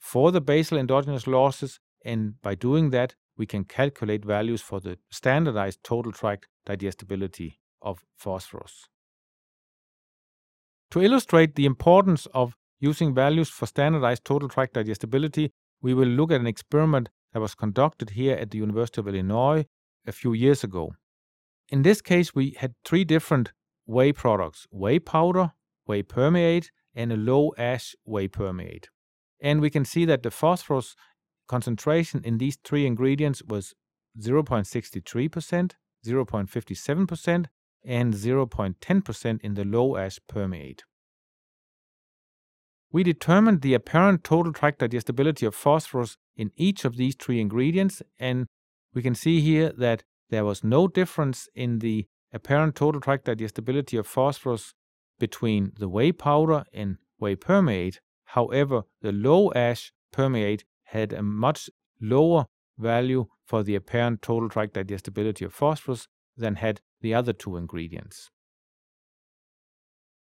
for 0.00 0.32
the 0.32 0.40
basal 0.40 0.78
endogenous 0.78 1.26
losses, 1.26 1.78
and 2.04 2.40
by 2.42 2.54
doing 2.54 2.90
that, 2.90 3.14
we 3.36 3.46
can 3.46 3.64
calculate 3.64 4.24
values 4.24 4.60
for 4.60 4.80
the 4.80 4.98
standardized 5.10 5.78
total 5.84 6.10
tract 6.10 6.48
digestibility 6.66 7.60
of 7.80 8.04
phosphorus. 8.16 8.88
To 10.90 11.00
illustrate 11.00 11.54
the 11.54 11.66
importance 11.66 12.26
of 12.34 12.56
using 12.80 13.14
values 13.14 13.48
for 13.48 13.66
standardized 13.66 14.24
total 14.24 14.48
tract 14.48 14.74
digestibility, 14.74 15.52
we 15.80 15.94
will 15.94 16.08
look 16.08 16.32
at 16.32 16.40
an 16.40 16.46
experiment 16.46 17.10
that 17.32 17.40
was 17.40 17.54
conducted 17.54 18.10
here 18.10 18.36
at 18.36 18.50
the 18.50 18.58
University 18.58 19.00
of 19.00 19.08
Illinois 19.08 19.64
a 20.06 20.12
few 20.12 20.32
years 20.32 20.64
ago. 20.64 20.92
In 21.68 21.82
this 21.82 22.02
case, 22.02 22.34
we 22.34 22.56
had 22.58 22.74
three 22.84 23.04
different 23.04 23.52
whey 23.86 24.12
products 24.12 24.66
whey 24.70 24.98
powder, 24.98 25.52
whey 25.86 26.02
permeate, 26.02 26.70
and 26.94 27.12
a 27.12 27.16
low 27.16 27.52
ash 27.56 27.94
whey 28.04 28.26
permeate. 28.26 28.88
And 29.40 29.60
we 29.60 29.70
can 29.70 29.84
see 29.84 30.04
that 30.04 30.22
the 30.22 30.30
phosphorus 30.30 30.94
concentration 31.48 32.22
in 32.24 32.38
these 32.38 32.58
three 32.62 32.86
ingredients 32.86 33.42
was 33.42 33.74
0.63%, 34.18 35.72
0.57%, 36.06 37.46
and 37.84 38.14
0.10% 38.14 39.40
in 39.40 39.54
the 39.54 39.64
low 39.64 39.96
ash 39.96 40.18
permeate. 40.28 40.84
We 42.92 43.02
determined 43.02 43.62
the 43.62 43.74
apparent 43.74 44.24
total 44.24 44.52
tract 44.52 44.80
digestibility 44.80 45.46
of 45.46 45.54
phosphorus 45.54 46.16
in 46.36 46.50
each 46.56 46.84
of 46.84 46.96
these 46.96 47.14
three 47.14 47.40
ingredients, 47.40 48.02
and 48.18 48.46
we 48.92 49.02
can 49.02 49.14
see 49.14 49.40
here 49.40 49.72
that 49.78 50.02
there 50.28 50.44
was 50.44 50.64
no 50.64 50.88
difference 50.88 51.48
in 51.54 51.78
the 51.78 52.06
apparent 52.32 52.74
total 52.74 53.00
tract 53.00 53.26
digestibility 53.26 53.96
of 53.96 54.06
phosphorus 54.06 54.74
between 55.18 55.72
the 55.78 55.88
whey 55.88 56.10
powder 56.12 56.64
and 56.72 56.96
whey 57.18 57.36
permeate. 57.36 58.00
However, 58.34 58.82
the 59.00 59.10
low 59.10 59.52
ash 59.54 59.92
permeate 60.12 60.64
had 60.84 61.12
a 61.12 61.22
much 61.22 61.68
lower 62.00 62.46
value 62.78 63.26
for 63.44 63.64
the 63.64 63.74
apparent 63.74 64.22
total 64.22 64.48
tract 64.48 64.74
digestibility 64.74 65.44
of 65.44 65.52
phosphorus 65.52 66.06
than 66.36 66.54
had 66.54 66.80
the 67.00 67.12
other 67.12 67.32
two 67.32 67.56
ingredients. 67.56 68.30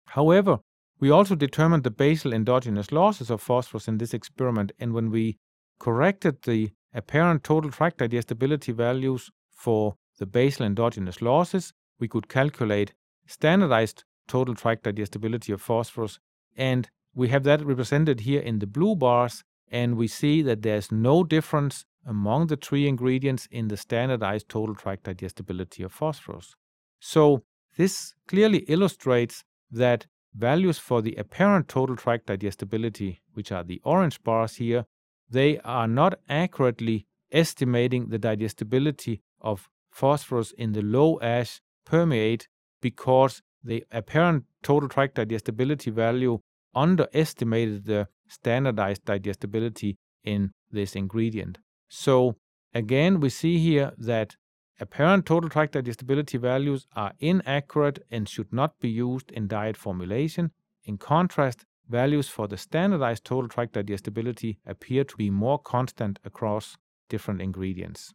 However, 0.05 0.59
we 0.99 1.09
also 1.09 1.35
determined 1.35 1.83
the 1.83 1.91
basal 1.91 2.33
endogenous 2.33 2.93
losses 2.93 3.29
of 3.29 3.41
phosphorus 3.41 3.89
in 3.89 3.97
this 3.97 4.13
experiment, 4.13 4.71
and 4.79 4.93
when 4.93 5.11
we 5.11 5.37
corrected 5.77 6.43
the 6.43 6.71
apparent 6.93 7.43
total 7.43 7.71
tract 7.71 7.97
digestibility 7.97 8.71
values 8.71 9.29
for 9.51 9.95
the 10.17 10.25
basal 10.25 10.65
endogenous 10.65 11.21
losses, 11.21 11.73
we 11.99 12.07
could 12.07 12.29
calculate 12.29 12.93
standardized 13.25 14.05
total 14.29 14.55
tract 14.55 14.83
digestibility 14.83 15.51
of 15.51 15.61
phosphorus, 15.61 16.19
and 16.55 16.89
we 17.17 17.29
have 17.29 17.43
that 17.43 17.65
represented 17.65 18.19
here 18.21 18.39
in 18.39 18.59
the 18.59 18.67
blue 18.67 18.95
bars, 18.95 19.43
and 19.71 19.97
we 19.97 20.07
see 20.07 20.43
that 20.43 20.61
there's 20.61 20.91
no 20.91 21.23
difference 21.23 21.83
among 22.05 22.45
the 22.45 22.55
three 22.55 22.87
ingredients 22.87 23.47
in 23.49 23.69
the 23.69 23.75
standardized 23.75 24.47
total 24.47 24.75
tract 24.75 25.05
digestibility 25.05 25.81
of 25.81 25.91
phosphorus. 25.91 26.53
So 26.99 27.43
this 27.75 28.13
clearly 28.27 28.59
illustrates 28.67 29.43
that 29.71 30.05
values 30.35 30.77
for 30.77 31.01
the 31.01 31.15
apparent 31.15 31.67
total 31.67 31.95
tract 31.95 32.27
digestibility, 32.27 33.19
which 33.33 33.51
are 33.51 33.63
the 33.63 33.81
orange 33.83 34.21
bars 34.23 34.57
here, 34.57 34.85
they 35.27 35.57
are 35.61 35.87
not 35.87 36.19
accurately 36.29 37.07
estimating 37.31 38.09
the 38.09 38.19
digestibility 38.19 39.21
of 39.41 39.69
phosphorus 39.89 40.51
in 40.51 40.73
the 40.73 40.83
low 40.83 41.19
ash 41.21 41.61
permeate 41.83 42.47
because 42.79 43.41
the 43.63 43.83
apparent 43.91 44.43
total 44.61 44.87
tract 44.87 45.15
digestibility 45.15 45.89
value 45.89 46.39
underestimated 46.77 47.85
the 47.85 48.07
standardized 48.27 49.03
digestibility 49.05 49.97
in 50.23 50.51
this 50.71 50.95
ingredient. 50.95 51.57
So 51.89 52.35
again, 52.73 53.19
we 53.19 53.29
see 53.29 53.57
here 53.57 53.93
that 53.97 54.35
apparent 54.79 55.25
total 55.25 55.49
tract 55.49 55.73
digestibility 55.73 56.37
values 56.37 56.85
are 56.95 57.13
inaccurate 57.19 57.99
and 58.11 58.29
should 58.29 58.53
not 58.53 58.79
be 58.79 58.89
used 58.89 59.31
in 59.31 59.47
diet 59.47 59.77
formulation. 59.77 60.51
In 60.83 60.97
contrast, 60.97 61.65
values 61.89 62.27
for 62.27 62.47
the 62.47 62.57
standardized 62.57 63.25
total 63.25 63.49
tract 63.49 63.73
digestibility 63.73 64.59
appear 64.65 65.03
to 65.03 65.17
be 65.17 65.29
more 65.29 65.57
constant 65.57 66.19
across 66.23 66.77
different 67.09 67.41
ingredients. 67.41 68.13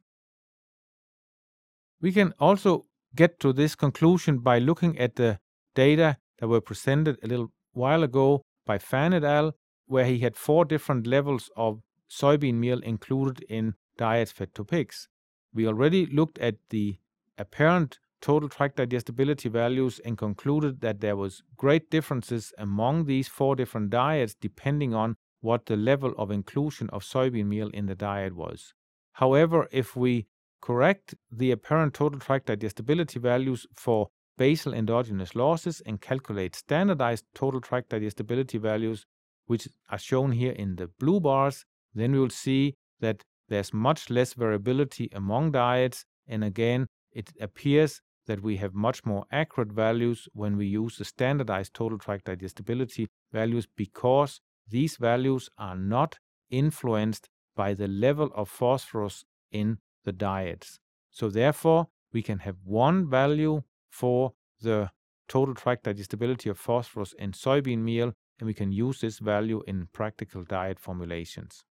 We 2.01 2.13
can 2.13 2.35
also 2.39 2.87
get 3.15 3.41
to 3.41 3.53
this 3.53 3.75
conclusion 3.75 4.39
by 4.39 4.59
looking 4.59 4.99
at 4.99 5.17
the 5.17 5.39
data 5.75 6.19
that 6.39 6.49
were 6.49 6.61
presented 6.61 7.19
a 7.23 7.27
little 7.27 7.53
while 7.73 8.03
ago 8.03 8.45
by 8.65 8.79
Fan 8.79 9.13
et 9.13 9.25
al., 9.25 9.55
where 9.87 10.05
he 10.07 10.19
had 10.21 10.37
four 10.37 10.65
different 10.65 11.07
levels 11.07 11.51
of 11.57 11.83
soybean 12.09 12.55
meal 12.55 12.81
included 12.81 13.45
in 13.49 13.75
diets 13.97 14.33
fed 14.33 14.55
to 14.55 14.65
pigs. 14.65 15.09
We 15.53 15.67
already 15.67 16.07
looked 16.07 16.39
at 16.39 16.57
the 16.71 16.99
apparent 17.39 17.99
total 18.21 18.49
tract 18.49 18.77
digestibility 18.77 19.49
values 19.49 20.01
and 20.05 20.17
concluded 20.17 20.81
that 20.81 21.01
there 21.01 21.17
was 21.17 21.43
great 21.57 21.91
differences 21.91 22.53
among 22.57 23.05
these 23.05 23.29
four 23.29 23.57
different 23.57 23.91
diets 23.91 24.35
depending 24.41 24.95
on 24.95 25.17
what 25.41 25.67
the 25.67 25.77
level 25.77 26.15
of 26.17 26.31
inclusion 26.31 26.89
of 26.91 27.03
soybean 27.03 27.47
meal 27.47 27.69
in 27.75 27.87
the 27.87 27.97
diet 27.97 28.35
was. 28.35 28.75
However, 29.15 29.69
if 29.73 29.97
we 29.97 30.29
correct 30.61 31.15
the 31.31 31.51
apparent 31.51 31.95
total 31.95 32.21
tract 32.21 32.47
digestibility 32.47 33.19
values 33.19 33.67
for 33.75 34.09
basal 34.37 34.75
endogenous 34.75 35.35
losses 35.35 35.83
and 35.87 36.01
calculate 36.01 36.57
standardized 36.57 37.25
total 37.35 37.61
tract 37.61 37.91
digestibility 37.91 38.59
values, 38.59 39.05
which 39.47 39.69
are 39.91 39.99
shown 39.99 40.33
here 40.33 40.53
in 40.53 40.77
the 40.77 40.89
blue 40.99 41.21
bars, 41.21 41.65
then 41.95 42.13
we 42.13 42.19
will 42.19 42.31
see 42.31 42.75
that 43.01 43.23
there's 43.49 43.73
much 43.73 44.09
less 44.09 44.35
variability 44.35 45.09
among 45.13 45.53
diets. 45.53 46.05
And 46.27 46.43
again, 46.43 46.87
it 47.13 47.33
appears 47.41 48.01
that 48.27 48.43
we 48.43 48.57
have 48.57 48.75
much 48.75 49.05
more 49.05 49.25
accurate 49.31 49.73
values 49.73 50.29
when 50.33 50.57
we 50.57 50.67
use 50.67 50.97
the 50.97 51.05
standardized 51.05 51.75
total 51.75 51.99
tract 51.99 52.27
digestibility 52.27 53.09
values 53.33 53.67
because 53.77 54.41
these 54.69 54.97
values 54.97 55.51
are 55.59 55.77
not 55.77 56.19
influenced 56.51 57.29
by 57.57 57.75
the 57.75 57.89
level 57.89 58.31
of 58.35 58.49
phosphorus 58.49 59.25
in 59.51 59.79
the 60.05 60.13
diets. 60.13 60.79
So 61.11 61.29
therefore, 61.29 61.89
we 62.13 62.23
can 62.23 62.39
have 62.41 62.57
one 62.65 63.09
value 63.09 63.63
for 63.93 64.33
the 64.61 64.91
total 65.29 65.55
tract 65.55 65.85
digestibility 65.85 66.49
of 66.49 66.59
phosphorus 66.59 67.15
in 67.19 67.33
soybean 67.33 67.79
meal, 67.79 68.13
and 68.39 68.47
we 68.47 68.55
can 68.55 68.73
use 68.73 69.01
this 69.01 69.19
value 69.19 69.63
in 69.67 69.89
practical 69.93 70.43
diet 70.43 70.79
formulations. 70.81 71.63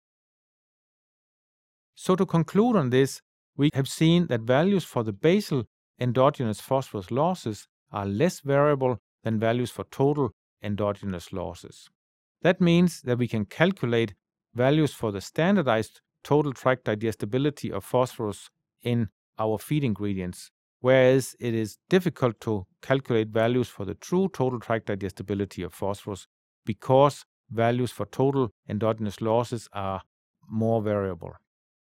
So 1.96 2.16
to 2.16 2.26
conclude 2.26 2.76
on 2.76 2.90
this, 2.92 3.22
we 3.58 3.70
have 3.74 3.88
seen 3.88 4.28
that 4.28 4.42
values 4.42 4.86
for 4.86 5.04
the 5.04 5.12
basal 5.12 5.66
endogenous 6.00 6.62
phosphorus 6.62 7.12
losses 7.12 7.68
are 7.92 8.06
less 8.06 8.40
variable 8.40 8.98
than 9.24 9.40
values 9.40 9.72
for 9.72 9.84
total 9.92 10.32
endogenous 10.64 11.34
losses. 11.34 11.90
That 12.42 12.62
means 12.62 13.02
that 13.02 13.18
we 13.18 13.28
can 13.28 13.46
calculate 13.46 14.14
values 14.54 14.94
for 14.94 15.12
the 15.12 15.22
standardized 15.22 16.02
total 16.24 16.54
tract 16.54 16.86
digestibility 16.86 17.72
of 17.72 17.84
phosphorus 17.84 18.50
in 18.82 19.10
our 19.38 19.58
feed 19.58 19.84
ingredients, 19.84 20.52
whereas 20.82 21.36
it 21.40 21.54
is 21.54 21.78
difficult 21.90 22.40
to 22.42 22.66
calculate 22.82 23.30
values 23.30 23.70
for 23.70 23.86
the 23.86 23.96
true 23.96 24.28
total 24.34 24.60
tract 24.60 24.88
digestibility 24.88 25.64
of 25.64 25.74
phosphorus 25.74 26.28
because 26.66 27.26
values 27.50 27.92
for 27.92 28.06
total 28.06 28.50
endogenous 28.68 29.22
losses 29.22 29.68
are 29.74 30.02
more 30.50 30.82
variable. 30.82 31.34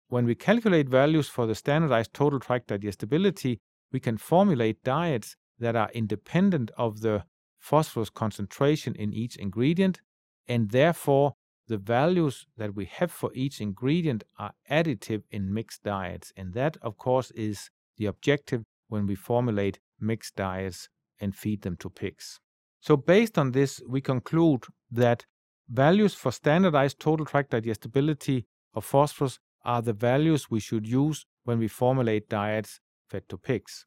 when 0.08 0.24
we 0.24 0.34
calculate 0.34 0.88
values 0.88 1.28
for 1.28 1.46
the 1.46 1.54
standardized 1.54 2.12
total 2.14 2.40
tract 2.40 2.68
digestibility, 2.68 3.60
we 3.92 4.00
can 4.00 4.16
formulate 4.16 4.82
diets 4.82 5.36
that 5.58 5.76
are 5.76 5.90
independent 5.92 6.70
of 6.76 7.00
the 7.00 7.24
phosphorus 7.58 8.10
concentration 8.10 8.94
in 8.94 9.12
each 9.12 9.36
ingredient, 9.36 10.00
and 10.46 10.70
therefore 10.70 11.34
the 11.66 11.76
values 11.76 12.46
that 12.56 12.74
we 12.74 12.86
have 12.86 13.10
for 13.10 13.30
each 13.34 13.60
ingredient 13.60 14.24
are 14.38 14.52
additive 14.70 15.22
in 15.30 15.52
mixed 15.52 15.82
diets. 15.82 16.32
And 16.36 16.54
that, 16.54 16.78
of 16.80 16.96
course, 16.96 17.30
is 17.32 17.70
the 17.98 18.06
objective 18.06 18.62
when 18.88 19.06
we 19.06 19.14
formulate 19.14 19.78
mixed 20.00 20.36
diets 20.36 20.88
and 21.20 21.34
feed 21.34 21.62
them 21.62 21.76
to 21.76 21.90
pigs. 21.90 22.40
So, 22.80 22.96
based 22.96 23.38
on 23.38 23.52
this, 23.52 23.80
we 23.88 24.00
conclude 24.00 24.64
that 24.90 25.26
values 25.68 26.14
for 26.14 26.32
standardized 26.32 27.00
total 27.00 27.26
tract 27.26 27.50
digestibility 27.50 28.46
of 28.74 28.84
phosphorus 28.84 29.38
are 29.64 29.82
the 29.82 29.92
values 29.92 30.50
we 30.50 30.60
should 30.60 30.86
use 30.86 31.26
when 31.44 31.58
we 31.58 31.68
formulate 31.68 32.28
diets 32.28 32.80
fed 33.08 33.28
to 33.28 33.38
pigs. 33.38 33.86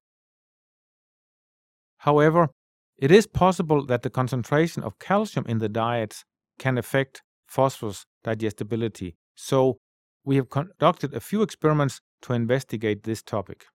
However, 1.98 2.50
it 2.98 3.12
is 3.12 3.28
possible 3.28 3.86
that 3.86 4.02
the 4.02 4.10
concentration 4.10 4.84
of 4.84 5.00
calcium 5.00 5.46
in 5.48 5.60
the 5.60 5.70
diets 5.70 6.24
can 6.60 6.78
affect 6.78 7.24
phosphorus 7.48 8.06
digestibility, 8.24 9.16
so 9.36 9.78
we 10.24 10.36
have 10.36 10.50
conducted 10.50 11.14
a 11.14 11.20
few 11.20 11.42
experiments 11.42 12.02
to 12.22 12.34
investigate 12.34 13.04
this 13.04 13.24
topic. 13.24 13.66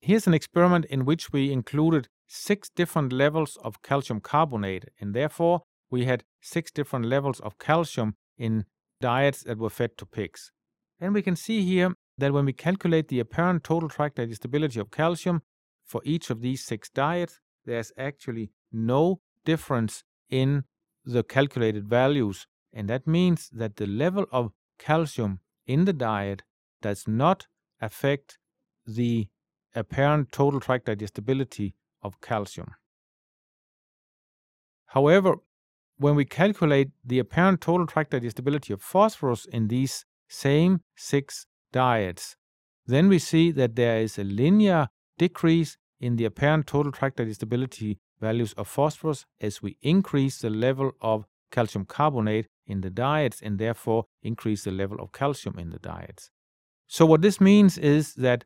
Here's 0.00 0.26
an 0.26 0.34
experiment 0.34 0.86
in 0.86 1.04
which 1.04 1.30
we 1.30 1.52
included 1.52 2.08
six 2.26 2.70
different 2.70 3.12
levels 3.12 3.58
of 3.62 3.82
calcium 3.82 4.20
carbonate, 4.20 4.86
and 4.98 5.14
therefore 5.14 5.62
we 5.90 6.06
had 6.06 6.24
six 6.40 6.70
different 6.70 7.04
levels 7.04 7.38
of 7.40 7.58
calcium 7.58 8.14
in 8.38 8.64
diets 9.00 9.42
that 9.44 9.58
were 9.58 9.68
fed 9.68 9.98
to 9.98 10.06
pigs. 10.06 10.52
And 10.98 11.12
we 11.12 11.22
can 11.22 11.36
see 11.36 11.62
here 11.62 11.92
that 12.16 12.32
when 12.32 12.46
we 12.46 12.52
calculate 12.52 13.08
the 13.08 13.20
apparent 13.20 13.64
total 13.64 13.88
tract 13.88 14.16
digestibility 14.16 14.80
of 14.80 14.90
calcium 14.90 15.42
for 15.84 16.00
each 16.04 16.30
of 16.30 16.40
these 16.40 16.64
six 16.64 16.88
diets, 16.88 17.40
there's 17.66 17.92
actually 17.98 18.52
no 18.72 19.20
difference 19.44 20.02
in 20.30 20.64
the 21.04 21.22
calculated 21.22 21.88
values. 21.88 22.46
And 22.72 22.88
that 22.88 23.06
means 23.06 23.50
that 23.52 23.76
the 23.76 23.86
level 23.86 24.26
of 24.32 24.52
calcium 24.78 25.40
in 25.66 25.84
the 25.84 25.92
diet 25.92 26.42
does 26.80 27.06
not 27.06 27.46
affect 27.80 28.38
the 28.86 29.28
apparent 29.74 30.32
total 30.32 30.60
tract 30.60 30.86
digestibility 30.86 31.74
of 32.02 32.20
calcium. 32.20 32.74
However, 34.86 35.36
when 35.98 36.14
we 36.14 36.24
calculate 36.24 36.90
the 37.04 37.18
apparent 37.18 37.60
total 37.60 37.86
tract 37.86 38.10
digestibility 38.10 38.72
of 38.72 38.82
phosphorus 38.82 39.44
in 39.44 39.68
these 39.68 40.04
same 40.28 40.80
six 40.96 41.46
diets, 41.72 42.36
then 42.86 43.08
we 43.08 43.18
see 43.18 43.50
that 43.52 43.76
there 43.76 44.00
is 44.00 44.18
a 44.18 44.24
linear 44.24 44.88
decrease 45.18 45.76
in 46.00 46.16
the 46.16 46.24
apparent 46.24 46.66
total 46.66 46.90
tract 46.90 47.18
digestibility 47.18 47.98
values 48.20 48.52
of 48.54 48.66
phosphorus 48.66 49.26
as 49.40 49.62
we 49.62 49.76
increase 49.82 50.38
the 50.38 50.50
level 50.50 50.92
of 51.00 51.26
calcium 51.50 51.84
carbonate 51.84 52.46
in 52.66 52.80
the 52.80 52.90
diets 52.90 53.40
and 53.42 53.58
therefore 53.58 54.06
increase 54.22 54.64
the 54.64 54.70
level 54.70 54.98
of 55.00 55.12
calcium 55.12 55.58
in 55.58 55.70
the 55.70 55.78
diets. 55.78 56.30
So, 56.86 57.06
what 57.06 57.22
this 57.22 57.40
means 57.40 57.78
is 57.78 58.14
that 58.14 58.44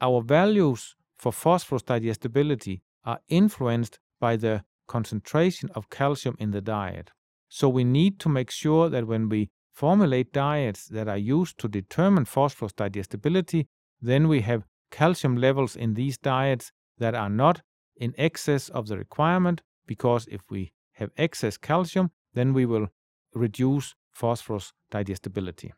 our 0.00 0.22
values 0.22 0.96
for 1.16 1.32
phosphorus 1.32 1.82
digestibility 1.82 2.82
are 3.04 3.20
influenced 3.28 3.98
by 4.20 4.36
the 4.36 4.64
concentration 4.86 5.70
of 5.74 5.90
calcium 5.90 6.36
in 6.38 6.50
the 6.50 6.60
diet. 6.60 7.10
So 7.48 7.68
we 7.68 7.84
need 7.84 8.18
to 8.20 8.28
make 8.28 8.50
sure 8.50 8.88
that 8.88 9.06
when 9.06 9.28
we 9.28 9.50
formulate 9.72 10.32
diets 10.32 10.86
that 10.86 11.08
are 11.08 11.18
used 11.18 11.58
to 11.58 11.68
determine 11.68 12.24
phosphorus 12.24 12.72
digestibility, 12.72 13.66
then 14.00 14.28
we 14.28 14.40
have 14.42 14.64
calcium 14.90 15.36
levels 15.36 15.76
in 15.76 15.94
these 15.94 16.18
diets 16.18 16.72
that 16.98 17.14
are 17.14 17.30
not 17.30 17.62
in 17.96 18.14
excess 18.18 18.68
of 18.68 18.86
the 18.88 18.96
requirement, 18.96 19.62
because 19.86 20.26
if 20.30 20.40
we 20.50 20.72
have 20.92 21.10
excess 21.16 21.56
calcium, 21.56 22.10
then 22.34 22.52
we 22.52 22.66
will 22.66 22.88
reduce 23.34 23.94
phosphorus 24.12 24.72
digestibility. 24.90 25.72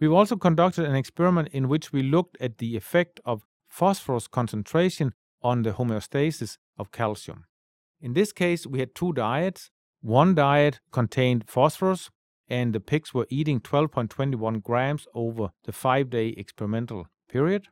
We've 0.00 0.12
also 0.12 0.36
conducted 0.36 0.84
an 0.84 0.94
experiment 0.94 1.48
in 1.48 1.68
which 1.68 1.92
we 1.92 2.02
looked 2.02 2.36
at 2.40 2.58
the 2.58 2.76
effect 2.76 3.20
of 3.24 3.44
phosphorus 3.66 4.28
concentration 4.28 5.12
on 5.42 5.62
the 5.62 5.72
homeostasis 5.72 6.56
of 6.78 6.92
calcium. 6.92 7.44
In 8.00 8.12
this 8.12 8.32
case, 8.32 8.66
we 8.66 8.78
had 8.78 8.94
two 8.94 9.12
diets. 9.12 9.70
One 10.00 10.34
diet 10.36 10.78
contained 10.92 11.44
phosphorus, 11.48 12.10
and 12.48 12.72
the 12.72 12.80
pigs 12.80 13.12
were 13.12 13.26
eating 13.28 13.60
12.21 13.60 14.62
grams 14.62 15.06
over 15.14 15.50
the 15.64 15.72
five 15.72 16.10
day 16.10 16.28
experimental 16.28 17.08
period. 17.28 17.66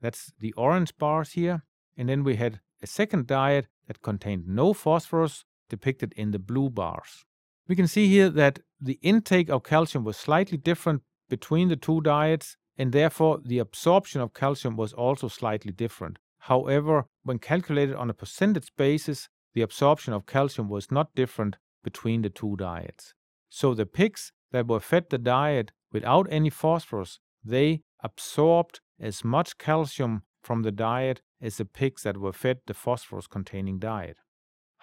That's 0.00 0.32
the 0.38 0.52
orange 0.52 0.96
bars 0.98 1.32
here. 1.32 1.64
And 1.96 2.08
then 2.08 2.22
we 2.22 2.36
had 2.36 2.60
a 2.80 2.86
second 2.86 3.26
diet 3.26 3.66
that 3.88 4.02
contained 4.02 4.46
no 4.46 4.72
phosphorus, 4.72 5.44
depicted 5.68 6.12
in 6.16 6.30
the 6.30 6.38
blue 6.38 6.70
bars. 6.70 7.24
We 7.66 7.76
can 7.76 7.88
see 7.88 8.08
here 8.08 8.28
that 8.30 8.60
the 8.80 8.98
intake 9.02 9.48
of 9.48 9.64
calcium 9.64 10.04
was 10.04 10.16
slightly 10.16 10.58
different 10.58 11.02
between 11.32 11.68
the 11.68 11.76
two 11.76 12.02
diets, 12.02 12.58
and 12.76 12.92
therefore 12.92 13.40
the 13.42 13.58
absorption 13.58 14.20
of 14.20 14.34
calcium 14.34 14.76
was 14.76 14.92
also 14.92 15.28
slightly 15.28 15.72
different. 15.72 16.18
However, 16.40 17.06
when 17.22 17.38
calculated 17.38 17.96
on 17.96 18.10
a 18.10 18.20
percentage 18.22 18.70
basis, 18.76 19.30
the 19.54 19.62
absorption 19.62 20.12
of 20.12 20.26
calcium 20.26 20.68
was 20.68 20.90
not 20.90 21.14
different 21.14 21.56
between 21.82 22.20
the 22.20 22.28
two 22.28 22.54
diets. 22.56 23.14
So 23.48 23.72
the 23.72 23.86
pigs 23.86 24.32
that 24.50 24.66
were 24.66 24.78
fed 24.78 25.06
the 25.08 25.16
diet 25.16 25.72
without 25.90 26.26
any 26.28 26.50
phosphorus, 26.50 27.18
they 27.42 27.80
absorbed 28.00 28.80
as 29.00 29.24
much 29.24 29.56
calcium 29.56 30.24
from 30.42 30.60
the 30.64 30.72
diet 30.72 31.22
as 31.40 31.56
the 31.56 31.64
pigs 31.64 32.02
that 32.02 32.18
were 32.18 32.34
fed 32.34 32.58
the 32.66 32.74
phosphorus 32.74 33.26
containing 33.26 33.78
diet. 33.78 34.18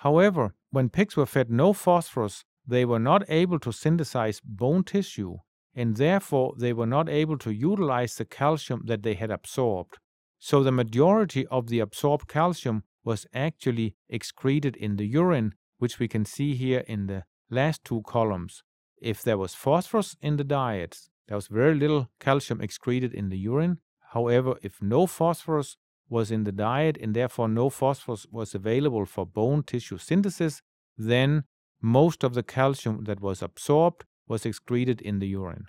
However, 0.06 0.56
when 0.72 0.90
pigs 0.90 1.16
were 1.16 1.28
fed 1.28 1.52
no 1.52 1.74
phosphorus, 1.74 2.44
they 2.66 2.86
were 2.86 3.06
not 3.12 3.24
able 3.30 3.60
to 3.60 3.72
synthesize 3.72 4.42
bone 4.44 4.84
tissue, 4.84 5.38
and 5.80 5.96
therefore 5.96 6.54
they 6.58 6.74
were 6.74 6.92
not 6.98 7.08
able 7.08 7.38
to 7.38 7.52
utilize 7.52 8.16
the 8.16 8.26
calcium 8.26 8.82
that 8.88 9.02
they 9.02 9.14
had 9.14 9.32
absorbed. 9.32 9.98
So 10.38 10.62
the 10.62 10.74
majority 10.74 11.48
of 11.48 11.68
the 11.68 11.80
absorbed 11.80 12.28
calcium 12.28 12.84
was 13.06 13.26
actually 13.34 13.96
excreted 14.10 14.76
in 14.76 14.98
the 14.98 15.08
urine, 15.08 15.54
which 15.78 15.98
we 15.98 16.10
can 16.10 16.26
see 16.26 16.54
here 16.54 16.84
in 16.86 17.08
the 17.08 17.24
last 17.50 17.86
two 17.86 18.02
columns. 18.02 18.62
If 19.02 19.24
there 19.24 19.38
was 19.38 19.56
phosphorus 19.56 20.18
in 20.22 20.36
the 20.36 20.44
diet, 20.44 20.98
there 21.30 21.38
was 21.38 21.48
very 21.48 21.76
little 21.76 22.10
calcium 22.20 22.60
excreted 22.60 23.14
in 23.14 23.30
the 23.30 23.38
urine. 23.38 23.78
However, 24.12 24.56
if 24.62 24.82
no 24.82 25.08
phosphorus 25.08 25.78
was 26.10 26.30
in 26.30 26.44
the 26.44 26.52
diet 26.52 26.98
and 27.02 27.16
therefore 27.16 27.48
no 27.48 27.70
phosphorus 27.70 28.28
was 28.30 28.54
available 28.54 29.06
for 29.06 29.26
bone 29.26 29.64
tissue 29.64 29.98
synthesis, 29.98 30.62
then 30.98 31.46
most 31.82 32.26
of 32.26 32.34
the 32.34 32.44
calcium 32.44 33.06
that 33.06 33.22
was 33.22 33.42
absorbed 33.42 34.04
was 34.30 34.46
excreted 34.46 35.02
in 35.02 35.20
the 35.20 35.28
urine. 35.28 35.66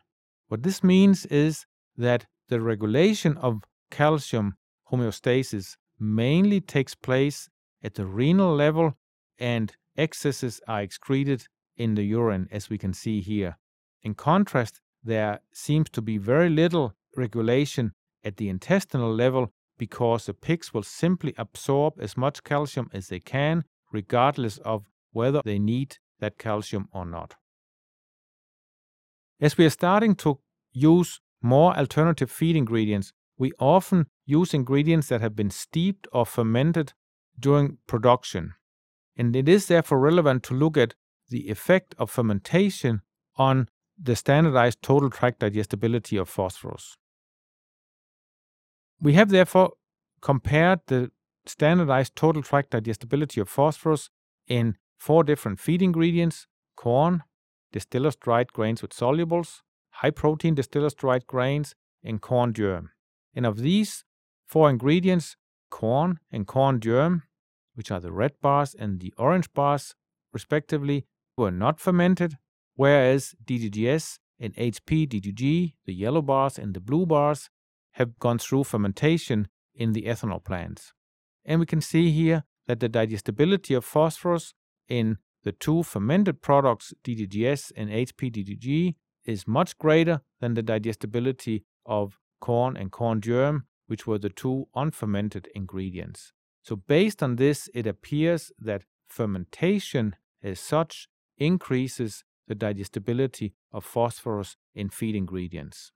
What 0.49 0.62
this 0.62 0.79
mm-hmm. 0.79 0.88
means 0.88 1.27
is 1.27 1.66
that 1.96 2.27
the 2.49 2.61
regulation 2.61 3.37
of 3.38 3.62
calcium 3.90 4.55
homeostasis 4.92 5.77
mainly 5.99 6.61
takes 6.61 6.94
place 6.94 7.49
at 7.83 7.94
the 7.94 8.07
renal 8.07 8.55
level 8.55 8.94
and 9.38 9.73
excesses 9.96 10.61
are 10.68 10.83
excreted 10.83 11.46
in 11.77 11.94
the 11.94 12.05
urine, 12.05 12.46
as 12.53 12.68
we 12.68 12.79
can 12.79 12.92
see 12.92 13.20
here. 13.20 13.57
In 14.03 14.14
contrast, 14.14 14.81
there 15.03 15.40
seems 15.53 15.88
to 15.90 16.03
be 16.03 16.18
very 16.18 16.51
little 16.51 16.94
regulation 17.16 17.92
at 18.23 18.37
the 18.37 18.49
intestinal 18.49 19.14
level 19.14 19.53
because 19.79 20.27
the 20.27 20.35
pigs 20.35 20.75
will 20.75 20.83
simply 20.83 21.35
absorb 21.38 21.94
as 21.99 22.16
much 22.16 22.44
calcium 22.44 22.90
as 22.92 23.09
they 23.09 23.20
can, 23.20 23.64
regardless 23.92 24.59
of 24.59 24.85
whether 25.12 25.40
they 25.44 25.59
need 25.59 25.96
that 26.20 26.38
calcium 26.38 26.87
or 26.92 27.07
not. 27.07 27.35
As 29.40 29.57
we 29.57 29.64
are 29.64 29.70
starting 29.70 30.14
to 30.16 30.38
use 30.72 31.20
more 31.42 31.76
alternative 31.76 32.31
feed 32.31 32.57
ingredients, 32.57 33.12
we 33.38 33.53
often 33.59 34.07
use 34.26 34.53
ingredients 34.53 35.09
that 35.09 35.22
have 35.22 35.35
been 35.35 35.50
steeped 35.50 36.07
or 36.12 36.26
fermented 36.26 36.92
during 37.38 37.79
production. 37.87 38.55
And 39.16 39.35
it 39.35 39.48
is 39.48 39.66
therefore 39.66 39.98
relevant 39.98 40.42
to 40.44 40.55
look 40.55 40.76
at 40.76 40.94
the 41.31 41.48
effect 41.48 41.94
of 41.98 42.11
fermentation 42.11 43.00
on 43.37 43.68
the 43.98 44.14
standardized 44.14 44.83
total 44.83 45.09
tract 45.09 45.40
digestibility 45.40 46.16
of 46.18 46.29
phosphorus. 46.29 46.96
We 49.00 49.14
have 49.14 49.31
therefore 49.31 49.72
compared 50.20 50.81
the 50.87 51.11
standardized 51.46 52.14
total 52.14 52.42
tract 52.42 52.70
digestibility 52.70 53.40
of 53.40 53.48
phosphorus 53.48 54.11
in 54.46 54.76
four 54.98 55.24
different 55.24 55.59
feed 55.61 55.81
ingredients 55.81 56.46
corn, 56.76 57.22
distillers 57.72 58.16
dried 58.16 58.52
grains 58.52 58.83
with 58.83 58.92
solubles, 58.92 59.62
high 59.90 60.11
protein 60.11 60.54
distillers 60.54 60.94
dried 60.94 61.26
grains, 61.26 61.74
and 62.02 62.20
corn 62.20 62.52
germ. 62.52 62.90
And 63.35 63.46
of 63.46 63.59
these 63.59 64.04
four 64.46 64.70
ingredients, 64.70 65.37
corn 65.70 66.18
and 66.33 66.46
corn 66.46 66.80
germ, 66.80 67.24
which 67.74 67.90
are 67.90 68.00
the 68.00 68.12
red 68.12 68.33
bars 68.40 68.74
and 68.74 69.00
the 69.00 69.14
orange 69.16 69.52
bars 69.52 69.94
respectively, 70.33 71.06
were 71.37 71.50
not 71.50 71.80
fermented, 71.80 72.37
whereas 72.74 73.35
DDGS 73.44 74.18
and 74.38 74.54
HP 74.56 75.09
DDG, 75.09 75.74
the 75.85 75.94
yellow 75.94 76.22
bars 76.22 76.59
and 76.59 76.74
the 76.74 76.80
blue 76.80 77.06
bars, 77.06 77.50
have 77.92 78.18
gone 78.18 78.38
through 78.38 78.64
fermentation 78.64 79.48
in 79.74 79.92
the 79.92 80.02
ethanol 80.02 80.42
plants. 80.42 80.92
And 81.44 81.61
we 81.61 81.66
can 81.66 81.80
see 81.80 82.11
here 82.11 82.44
that 82.66 82.80
the 82.80 82.88
digestibility 82.88 83.74
of 83.74 83.85
phosphorus 83.85 84.54
in 84.88 85.18
the 85.42 85.53
two 85.53 85.83
fermented 85.83 86.42
products, 86.42 86.92
DDGS 87.05 87.72
and 87.76 87.90
HPDDG, 87.90 88.94
is 89.24 89.46
much 89.46 89.79
greater 89.79 90.20
than 90.40 90.55
the 90.55 90.62
digestibility 90.62 91.64
of 91.87 92.18
corn 92.40 92.76
and 92.76 92.90
corn 92.90 93.20
germ, 93.20 93.64
which 93.87 94.07
were 94.07 94.18
the 94.18 94.31
two 94.31 94.68
unfermented 94.74 95.48
ingredients. 95.55 96.33
So, 96.62 96.76
based 96.76 97.22
on 97.22 97.37
this, 97.37 97.68
it 97.74 97.87
appears 97.87 98.53
that 98.59 98.85
fermentation 99.09 100.16
as 100.42 100.61
such 100.61 101.09
increases 101.38 102.24
the 102.48 102.55
digestibility 102.55 103.55
of 103.72 103.85
phosphorus 103.85 104.57
in 104.74 104.90
feed 104.90 105.14
ingredients. 105.14 105.92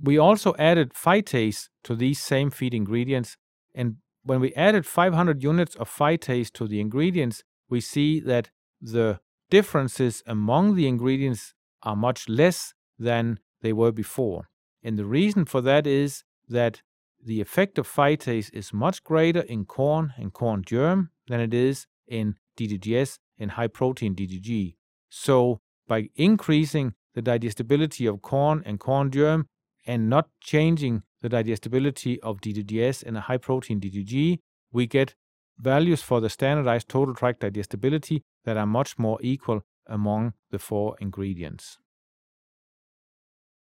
We 0.00 0.18
also 0.18 0.54
added 0.58 0.94
phytase 0.94 1.68
to 1.84 1.94
these 1.94 2.20
same 2.20 2.50
feed 2.50 2.74
ingredients, 2.74 3.36
and 3.74 3.96
when 4.28 4.40
we 4.40 4.52
added 4.52 4.84
500 4.84 5.42
units 5.42 5.74
of 5.76 5.88
phytase 5.88 6.52
to 6.52 6.68
the 6.68 6.80
ingredients, 6.80 7.44
we 7.70 7.80
see 7.80 8.20
that 8.20 8.50
the 8.78 9.20
differences 9.48 10.22
among 10.26 10.74
the 10.74 10.86
ingredients 10.86 11.54
are 11.82 11.96
much 11.96 12.28
less 12.28 12.74
than 12.98 13.40
they 13.62 13.72
were 13.72 13.90
before. 13.90 14.48
And 14.82 14.98
the 14.98 15.06
reason 15.06 15.46
for 15.46 15.62
that 15.62 15.86
is 15.86 16.24
that 16.46 16.82
the 17.24 17.40
effect 17.40 17.78
of 17.78 17.88
phytase 17.88 18.52
is 18.52 18.72
much 18.72 19.02
greater 19.02 19.40
in 19.40 19.64
corn 19.64 20.12
and 20.18 20.32
corn 20.32 20.62
germ 20.62 21.10
than 21.26 21.40
it 21.40 21.54
is 21.54 21.86
in 22.06 22.36
DDGS 22.58 23.18
and 23.38 23.52
high 23.52 23.68
protein 23.68 24.14
DDG. 24.14 24.76
So, 25.08 25.60
by 25.86 26.10
increasing 26.16 26.92
the 27.14 27.22
digestibility 27.22 28.04
of 28.04 28.20
corn 28.20 28.62
and 28.66 28.78
corn 28.78 29.10
germ 29.10 29.48
and 29.88 30.10
not 30.10 30.28
changing 30.40 31.02
the 31.22 31.30
digestibility 31.30 32.20
of 32.20 32.40
DDGS 32.42 33.02
and 33.02 33.16
a 33.16 33.22
high 33.22 33.38
protein 33.38 33.80
DDG, 33.80 34.38
we 34.70 34.86
get 34.86 35.14
values 35.58 36.02
for 36.02 36.20
the 36.20 36.28
standardized 36.28 36.88
total 36.88 37.14
tract 37.14 37.40
digestibility 37.40 38.22
that 38.44 38.58
are 38.58 38.66
much 38.66 38.98
more 38.98 39.18
equal 39.22 39.62
among 39.86 40.34
the 40.50 40.58
four 40.58 40.94
ingredients. 41.00 41.78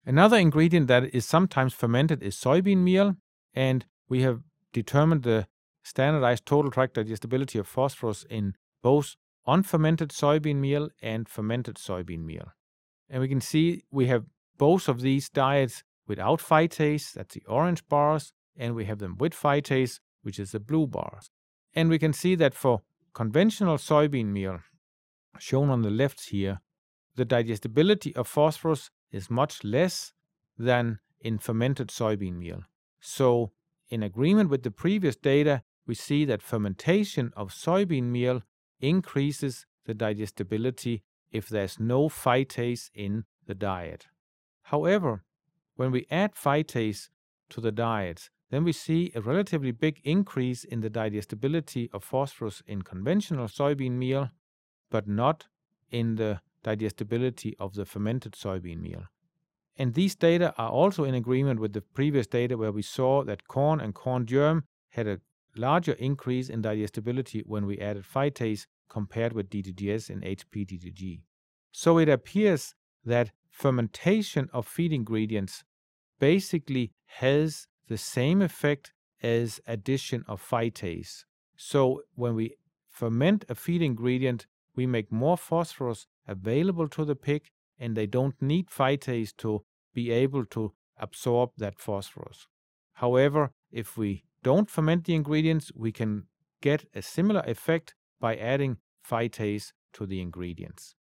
Another 0.06 0.38
ingredient 0.38 0.88
that 0.88 1.14
is 1.14 1.26
sometimes 1.26 1.74
fermented 1.74 2.22
is 2.22 2.34
soybean 2.34 2.78
meal, 2.78 3.16
and 3.52 3.84
we 4.08 4.22
have 4.22 4.40
determined 4.72 5.22
the 5.24 5.46
standardized 5.84 6.46
total 6.46 6.70
tract 6.70 6.94
digestibility 6.94 7.58
of 7.58 7.68
phosphorus 7.68 8.24
in 8.30 8.54
both 8.82 9.16
unfermented 9.46 10.08
soybean 10.08 10.56
meal 10.56 10.88
and 11.02 11.28
fermented 11.28 11.76
soybean 11.76 12.24
meal. 12.24 12.52
And 13.10 13.20
we 13.20 13.28
can 13.28 13.42
see 13.42 13.82
we 13.90 14.06
have 14.06 14.24
both 14.56 14.88
of 14.88 15.02
these 15.02 15.28
diets 15.28 15.84
without 16.08 16.40
phytase, 16.40 17.12
that's 17.12 17.34
the 17.34 17.44
orange 17.46 17.86
bars, 17.88 18.32
and 18.56 18.74
we 18.74 18.86
have 18.86 18.98
them 18.98 19.16
with 19.18 19.34
phytase, 19.34 20.00
which 20.22 20.38
is 20.38 20.52
the 20.52 20.60
blue 20.60 20.86
bars. 20.86 21.30
And 21.74 21.88
we 21.88 21.98
can 21.98 22.12
see 22.12 22.34
that 22.36 22.54
for 22.54 22.82
conventional 23.14 23.76
soybean 23.76 24.26
meal, 24.26 24.60
shown 25.38 25.70
on 25.70 25.82
the 25.82 25.90
left 25.90 26.30
here, 26.30 26.60
the 27.14 27.24
digestibility 27.24 28.14
of 28.16 28.26
phosphorus 28.26 28.90
is 29.12 29.30
much 29.30 29.62
less 29.62 30.12
than 30.56 30.98
in 31.20 31.38
fermented 31.38 31.88
soybean 31.88 32.38
meal. 32.38 32.62
So, 33.00 33.52
in 33.88 34.02
agreement 34.02 34.50
with 34.50 34.62
the 34.62 34.70
previous 34.70 35.16
data, 35.16 35.62
we 35.86 35.94
see 35.94 36.24
that 36.26 36.42
fermentation 36.42 37.32
of 37.36 37.50
soybean 37.50 38.04
meal 38.04 38.42
increases 38.80 39.66
the 39.86 39.94
digestibility 39.94 41.02
if 41.30 41.48
there's 41.48 41.80
no 41.80 42.08
phytase 42.08 42.90
in 42.94 43.24
the 43.46 43.54
diet. 43.54 44.06
However, 44.64 45.24
when 45.78 45.92
we 45.92 46.08
add 46.10 46.34
phytase 46.34 47.08
to 47.50 47.60
the 47.60 47.70
diet, 47.70 48.30
then 48.50 48.64
we 48.64 48.72
see 48.72 49.12
a 49.14 49.20
relatively 49.20 49.70
big 49.70 50.00
increase 50.02 50.64
in 50.64 50.80
the 50.80 50.90
digestibility 50.90 51.88
of 51.92 52.02
phosphorus 52.02 52.64
in 52.66 52.82
conventional 52.82 53.46
soybean 53.46 53.92
meal, 53.92 54.30
but 54.90 55.06
not 55.06 55.46
in 55.92 56.16
the 56.16 56.40
digestibility 56.64 57.54
of 57.60 57.74
the 57.74 57.84
fermented 57.84 58.32
soybean 58.32 58.80
meal. 58.80 59.04
And 59.76 59.94
these 59.94 60.16
data 60.16 60.52
are 60.58 60.70
also 60.70 61.04
in 61.04 61.14
agreement 61.14 61.60
with 61.60 61.74
the 61.74 61.82
previous 61.82 62.26
data 62.26 62.56
where 62.56 62.72
we 62.72 62.82
saw 62.82 63.22
that 63.22 63.46
corn 63.46 63.78
and 63.78 63.94
corn 63.94 64.26
germ 64.26 64.64
had 64.88 65.06
a 65.06 65.20
larger 65.54 65.92
increase 65.92 66.48
in 66.48 66.60
digestibility 66.60 67.44
when 67.46 67.66
we 67.66 67.78
added 67.78 68.02
phytase 68.02 68.66
compared 68.88 69.32
with 69.32 69.48
DDGS 69.48 70.10
and 70.10 70.24
HPDDG. 70.24 71.20
So 71.70 71.98
it 71.98 72.08
appears 72.08 72.74
that 73.04 73.30
fermentation 73.48 74.48
of 74.52 74.66
feed 74.66 74.92
ingredients 74.92 75.64
basically 76.18 76.92
has 77.06 77.66
the 77.88 77.98
same 77.98 78.42
effect 78.42 78.92
as 79.22 79.60
addition 79.66 80.24
of 80.28 80.42
phytase. 80.42 81.24
So 81.56 82.02
when 82.14 82.34
we 82.34 82.54
ferment 82.88 83.44
a 83.48 83.54
feed 83.54 83.82
ingredient, 83.82 84.46
we 84.76 84.86
make 84.86 85.10
more 85.10 85.36
phosphorus 85.36 86.06
available 86.26 86.88
to 86.88 87.04
the 87.04 87.16
pig 87.16 87.50
and 87.78 87.96
they 87.96 88.06
don't 88.06 88.40
need 88.40 88.68
phytase 88.68 89.36
to 89.38 89.64
be 89.94 90.10
able 90.10 90.44
to 90.46 90.72
absorb 90.98 91.50
that 91.56 91.78
phosphorus. 91.78 92.46
However, 92.94 93.52
if 93.70 93.96
we 93.96 94.24
don't 94.42 94.70
ferment 94.70 95.04
the 95.04 95.14
ingredients, 95.14 95.72
we 95.74 95.92
can 95.92 96.24
get 96.60 96.84
a 96.94 97.02
similar 97.02 97.42
effect 97.46 97.94
by 98.20 98.36
adding 98.36 98.78
phytase 99.08 99.72
to 99.92 100.06
the 100.06 100.20
ingredients. 100.20 100.94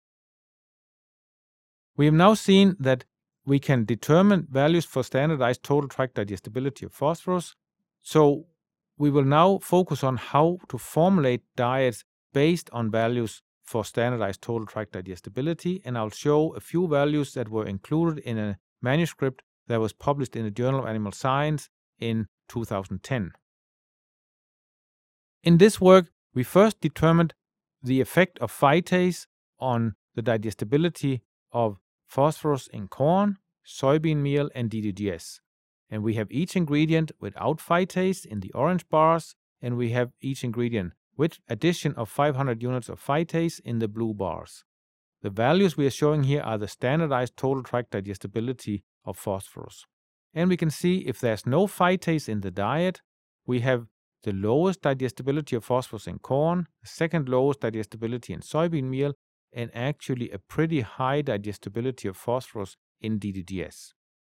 We 1.96 2.04
have 2.06 2.14
now 2.14 2.34
seen 2.34 2.76
that 2.78 3.04
we 3.48 3.58
can 3.58 3.86
determine 3.86 4.46
values 4.50 4.84
for 4.84 5.02
standardized 5.02 5.62
total 5.62 5.88
tract 5.88 6.16
digestibility 6.16 6.84
of 6.84 6.92
phosphorus. 6.92 7.54
So 8.02 8.44
we 8.98 9.08
will 9.08 9.24
now 9.24 9.58
focus 9.62 10.04
on 10.04 10.18
how 10.18 10.58
to 10.68 10.76
formulate 10.76 11.44
diets 11.56 12.04
based 12.34 12.68
on 12.74 12.90
values 12.90 13.40
for 13.64 13.86
standardized 13.86 14.42
total 14.42 14.66
tract 14.66 14.92
digestibility, 14.92 15.80
and 15.82 15.96
I'll 15.96 16.10
show 16.10 16.54
a 16.54 16.60
few 16.60 16.86
values 16.88 17.32
that 17.32 17.48
were 17.48 17.66
included 17.66 18.18
in 18.18 18.36
a 18.36 18.58
manuscript 18.82 19.42
that 19.66 19.80
was 19.80 19.94
published 19.94 20.36
in 20.36 20.44
the 20.44 20.50
Journal 20.50 20.80
of 20.80 20.86
Animal 20.86 21.12
Science 21.12 21.70
in 21.98 22.26
2010. 22.48 23.32
In 25.42 25.56
this 25.56 25.80
work, 25.80 26.10
we 26.34 26.42
first 26.42 26.82
determined 26.82 27.32
the 27.82 28.02
effect 28.02 28.38
of 28.40 28.52
phytase 28.52 29.26
on 29.58 29.94
the 30.14 30.22
digestibility 30.22 31.22
of 31.50 31.78
phosphorus 32.08 32.66
in 32.68 32.88
corn, 32.88 33.36
soybean 33.64 34.16
meal, 34.16 34.50
and 34.54 34.70
DDGS. 34.70 35.40
And 35.90 36.02
we 36.02 36.14
have 36.14 36.30
each 36.30 36.56
ingredient 36.56 37.12
without 37.20 37.58
phytase 37.58 38.26
in 38.26 38.40
the 38.40 38.52
orange 38.52 38.88
bars, 38.88 39.36
and 39.62 39.76
we 39.76 39.90
have 39.90 40.10
each 40.20 40.42
ingredient 40.42 40.94
with 41.16 41.38
addition 41.48 41.94
of 41.94 42.08
500 42.08 42.62
units 42.62 42.88
of 42.88 43.04
phytase 43.04 43.60
in 43.60 43.78
the 43.78 43.88
blue 43.88 44.14
bars. 44.14 44.64
The 45.22 45.30
values 45.30 45.76
we 45.76 45.86
are 45.86 45.90
showing 45.90 46.24
here 46.24 46.42
are 46.42 46.58
the 46.58 46.68
standardized 46.68 47.36
total 47.36 47.62
tract 47.62 47.90
digestibility 47.90 48.84
of 49.04 49.18
phosphorus. 49.18 49.84
And 50.32 50.48
we 50.48 50.56
can 50.56 50.70
see 50.70 50.98
if 50.98 51.20
there's 51.20 51.46
no 51.46 51.66
phytase 51.66 52.28
in 52.28 52.40
the 52.40 52.50
diet, 52.50 53.00
we 53.46 53.60
have 53.60 53.86
the 54.22 54.32
lowest 54.32 54.82
digestibility 54.82 55.56
of 55.56 55.64
phosphorus 55.64 56.06
in 56.06 56.18
corn, 56.18 56.68
the 56.82 56.88
second 56.88 57.28
lowest 57.28 57.60
digestibility 57.60 58.32
in 58.32 58.40
soybean 58.40 58.84
meal, 58.84 59.14
and 59.52 59.70
actually 59.74 60.30
a 60.30 60.38
pretty 60.38 60.80
high 60.80 61.22
digestibility 61.22 62.08
of 62.08 62.16
phosphorus 62.16 62.76
in 63.00 63.18
DDGS. 63.18 63.92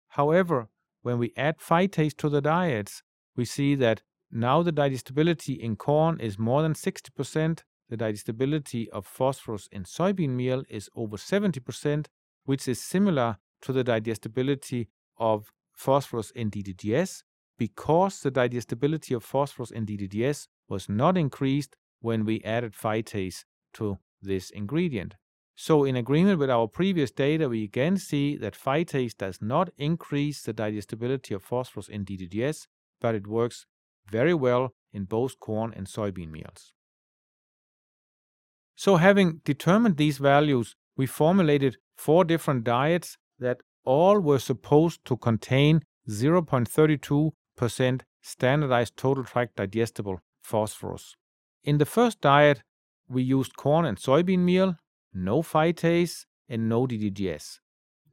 However, 0.10 0.69
when 1.01 1.17
we 1.17 1.34
add 1.38 1.60
phytase 1.60 2.15
to 2.17 2.30
the 2.30 2.41
diets, 2.41 3.04
we 3.36 3.45
see 3.45 3.75
that 3.75 4.01
now 4.32 4.63
the 4.63 4.71
digestibility 4.71 5.54
in 5.54 5.75
corn 5.75 6.19
is 6.19 6.39
more 6.39 6.62
than 6.62 6.73
60%, 6.73 7.62
the 7.89 7.97
digestibility 7.97 8.89
of 8.89 9.06
phosphorus 9.06 9.69
in 9.71 9.84
soybean 9.84 10.30
meal 10.30 10.63
is 10.69 10.89
over 10.95 11.17
70%, 11.17 12.08
which 12.45 12.67
is 12.67 12.82
similar 12.82 13.38
to 13.62 13.71
the 13.71 13.84
digestibility 13.84 14.89
of 15.17 15.51
phosphorus 15.73 16.32
in 16.32 16.49
DDGS 16.49 17.23
because 17.58 18.19
the 18.21 18.32
digestibility 18.32 19.13
of 19.13 19.23
phosphorus 19.23 19.71
in 19.71 19.86
DDGS 19.86 20.47
was 20.67 20.89
not 20.89 21.17
increased 21.17 21.75
when 21.99 22.25
we 22.25 22.41
added 22.43 22.73
phytase 22.73 23.45
to 23.73 23.97
this 24.26 24.50
ingredient. 24.50 25.16
So, 25.56 25.86
in 25.86 25.96
agreement 25.96 26.40
with 26.40 26.50
our 26.50 26.68
previous 26.68 27.12
data, 27.12 27.48
we 27.48 27.64
again 27.64 27.98
see 27.98 28.36
that 28.38 28.56
phytase 28.56 29.16
does 29.18 29.40
not 29.42 29.70
increase 29.78 30.42
the 30.42 30.52
digestibility 30.52 31.34
of 31.34 31.44
phosphorus 31.44 31.88
in 31.88 32.04
DDGS, 32.04 32.68
but 33.00 33.16
it 33.16 33.26
works 33.26 33.66
very 34.10 34.34
well 34.34 34.74
in 34.92 35.06
both 35.06 35.40
corn 35.40 35.74
and 35.76 35.88
soybean 35.88 36.30
meals. 36.30 36.74
So, 38.76 38.98
having 38.98 39.42
determined 39.46 39.96
these 39.96 40.18
values, 40.18 40.76
we 40.98 41.06
formulated 41.06 41.78
four 41.96 42.26
different 42.26 42.66
diets 42.66 43.18
that 43.40 43.62
all 43.86 44.20
were 44.20 44.40
supposed 44.40 45.06
to 45.06 45.16
contain 45.16 45.84
0.32% 46.10 48.02
standardized 48.22 48.98
total 48.98 49.24
tract 49.24 49.56
digestible 49.56 50.20
phosphorus. 50.44 51.16
In 51.64 51.78
the 51.78 51.86
first 51.86 52.20
diet, 52.22 52.62
we 53.08 53.24
used 53.24 53.56
corn 53.56 53.86
and 53.86 53.98
soybean 53.98 54.39
meal, 54.39 54.78
no 55.13 55.41
phytase, 55.41 56.26
and 56.50 56.70
no 56.70 56.86
DDGS. 56.88 57.60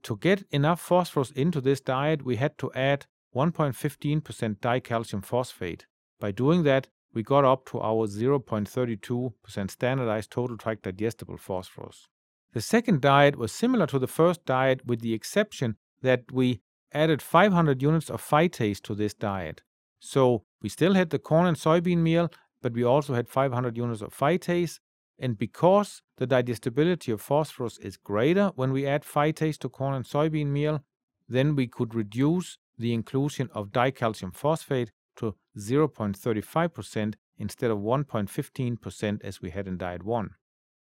To 0.05 0.16
get 0.16 0.44
enough 0.50 0.81
phosphorus 0.81 1.31
into 1.31 1.61
this 1.61 1.81
diet, 1.81 2.24
we 2.24 2.37
had 2.37 2.59
to 2.59 2.72
add 2.72 3.07
1.15% 3.35 4.59
dicalcium 4.59 5.24
phosphate. 5.24 5.87
By 6.18 6.33
doing 6.33 6.64
that, 6.64 6.88
we 7.14 7.22
got 7.22 7.44
up 7.44 7.66
to 7.66 7.81
our 7.81 8.07
0.32% 8.07 9.70
standardized 9.70 10.31
total 10.31 10.57
tract 10.57 10.83
digestible 10.83 11.37
phosphorus. 11.37 12.09
The 12.52 12.61
second 12.61 13.00
diet 13.00 13.37
was 13.37 13.52
similar 13.52 13.87
to 13.87 13.98
the 13.98 14.07
first 14.07 14.44
diet 14.44 14.85
with 14.87 15.00
the 15.00 15.14
exception 15.14 15.76
that 16.02 16.24
we 16.33 16.61
added 16.92 17.22
500 17.22 17.83
units 17.83 18.11
of 18.11 18.22
phytase 18.22 18.81
to 18.83 18.94
this 18.94 19.14
diet. 19.14 19.62
So 20.00 20.44
we 20.61 20.68
still 20.68 20.94
had 20.94 21.11
the 21.11 21.18
corn 21.18 21.46
and 21.46 21.57
soybean 21.57 21.98
meal, 21.98 22.31
but 22.62 22.72
we 22.72 22.85
also 22.85 23.14
had 23.14 23.29
500 23.29 23.77
units 23.77 24.01
of 24.01 24.16
phytase. 24.16 24.79
And 25.18 25.37
because 25.37 26.03
the 26.16 26.27
digestibility 26.27 27.12
of 27.12 27.20
phosphorus 27.20 27.79
is 27.79 27.96
greater 27.96 28.53
when 28.55 28.72
we 28.72 28.87
add 28.87 29.05
phytase 29.05 29.59
to 29.59 29.68
corn 29.68 29.94
and 29.94 30.05
soybean 30.05 30.46
meal, 30.46 30.83
then 31.29 31.55
we 31.55 31.66
could 31.66 31.94
reduce 31.94 32.59
the 32.79 32.94
inclusion 32.94 33.48
of 33.53 33.68
dicalcium 33.68 34.35
phosphate 34.35 34.90
to 35.16 35.35
0.35% 35.59 37.14
instead 37.38 37.70
of 37.70 37.79
1.15% 37.79 39.20
as 39.22 39.42
we 39.42 39.51
had 39.51 39.68
in 39.68 39.77
diet 39.77 40.03
1. 40.03 40.31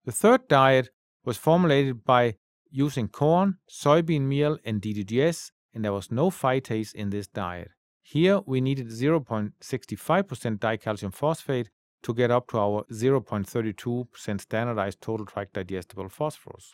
The 0.05 0.11
third 0.11 0.47
diet 0.47 0.89
was 1.23 1.37
formulated 1.37 2.03
by 2.03 2.35
using 2.71 3.07
corn, 3.07 3.57
soybean 3.69 4.21
meal, 4.21 4.57
and 4.63 4.81
DDGS, 4.81 5.51
and 5.73 5.83
there 5.83 5.93
was 5.93 6.11
no 6.11 6.29
phytase 6.29 6.93
in 6.93 7.09
this 7.09 7.27
diet. 7.27 7.71
Here 8.11 8.39
we 8.47 8.59
needed 8.59 8.87
0.65% 8.87 10.57
dicalcium 10.57 11.13
phosphate 11.13 11.69
to 12.01 12.11
get 12.11 12.31
up 12.31 12.47
to 12.47 12.57
our 12.57 12.83
0.32% 12.85 14.41
standardized 14.41 14.99
total 14.99 15.27
tract 15.27 15.53
digestible 15.53 16.09
phosphorus. 16.09 16.73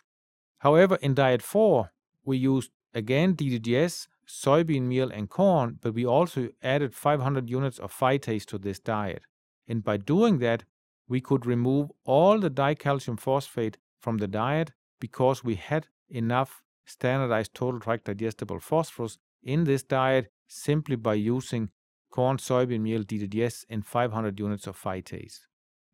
However, 0.60 0.96
in 1.02 1.12
diet 1.12 1.42
4, 1.42 1.92
we 2.24 2.38
used 2.38 2.70
again 2.94 3.36
DDGS, 3.36 4.08
soybean 4.26 4.84
meal, 4.84 5.10
and 5.10 5.28
corn, 5.28 5.78
but 5.82 5.92
we 5.92 6.06
also 6.06 6.48
added 6.62 6.94
500 6.94 7.50
units 7.50 7.78
of 7.78 7.92
phytase 7.92 8.46
to 8.46 8.56
this 8.56 8.78
diet. 8.78 9.24
And 9.68 9.84
by 9.84 9.98
doing 9.98 10.38
that, 10.38 10.64
we 11.06 11.20
could 11.20 11.44
remove 11.44 11.92
all 12.06 12.40
the 12.40 12.50
dicalcium 12.50 13.20
phosphate 13.20 13.76
from 13.98 14.16
the 14.16 14.26
diet 14.26 14.72
because 15.00 15.44
we 15.44 15.56
had 15.56 15.88
enough 16.08 16.62
standardized 16.86 17.52
total 17.52 17.78
tract 17.78 18.06
digestible 18.06 18.58
phosphorus 18.58 19.18
in 19.42 19.64
this 19.64 19.82
diet 19.82 20.32
simply 20.46 20.96
by 20.96 21.14
using 21.14 21.70
corn 22.10 22.38
soybean 22.38 22.80
meal 22.80 23.02
DDGS 23.02 23.64
and 23.68 23.84
500 23.84 24.38
units 24.38 24.66
of 24.66 24.80
phytase. 24.80 25.40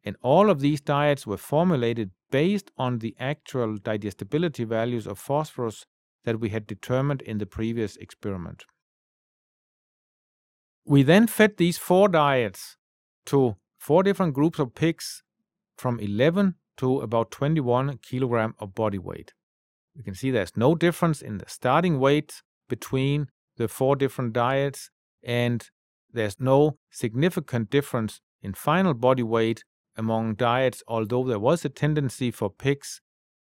And 0.04 0.16
all 0.22 0.50
of 0.50 0.60
these 0.60 0.80
diets 0.80 1.26
were 1.26 1.36
formulated 1.36 2.10
based 2.30 2.70
on 2.76 2.98
the 2.98 3.14
actual 3.18 3.76
digestibility 3.76 4.64
values 4.64 5.06
of 5.06 5.18
phosphorus 5.18 5.86
that 6.24 6.40
we 6.40 6.48
had 6.50 6.66
determined 6.66 7.22
in 7.22 7.38
the 7.38 7.46
previous 7.46 7.96
experiment. 7.96 8.64
We 10.84 11.02
then 11.02 11.26
fed 11.26 11.56
these 11.56 11.78
four 11.78 12.08
diets 12.08 12.76
to 13.26 13.56
four 13.78 14.02
different 14.02 14.34
groups 14.34 14.58
of 14.58 14.74
pigs 14.74 15.22
from 15.76 16.00
11 16.00 16.54
to 16.78 17.00
about 17.00 17.30
21 17.30 17.98
kilogram 17.98 18.54
of 18.58 18.74
body 18.74 18.98
weight. 18.98 19.34
You 19.94 20.02
can 20.02 20.14
see 20.14 20.30
there's 20.30 20.56
no 20.56 20.74
difference 20.74 21.22
in 21.22 21.38
the 21.38 21.44
starting 21.48 21.98
weight 21.98 22.42
between 22.68 23.28
the 23.56 23.68
four 23.68 23.96
different 23.96 24.32
diets, 24.32 24.90
and 25.22 25.70
there's 26.12 26.40
no 26.40 26.78
significant 26.90 27.70
difference 27.70 28.20
in 28.42 28.54
final 28.54 28.94
body 28.94 29.22
weight 29.22 29.64
among 29.96 30.34
diets, 30.34 30.82
although 30.88 31.24
there 31.24 31.38
was 31.38 31.64
a 31.64 31.68
tendency 31.68 32.30
for 32.30 32.50
pigs 32.50 33.00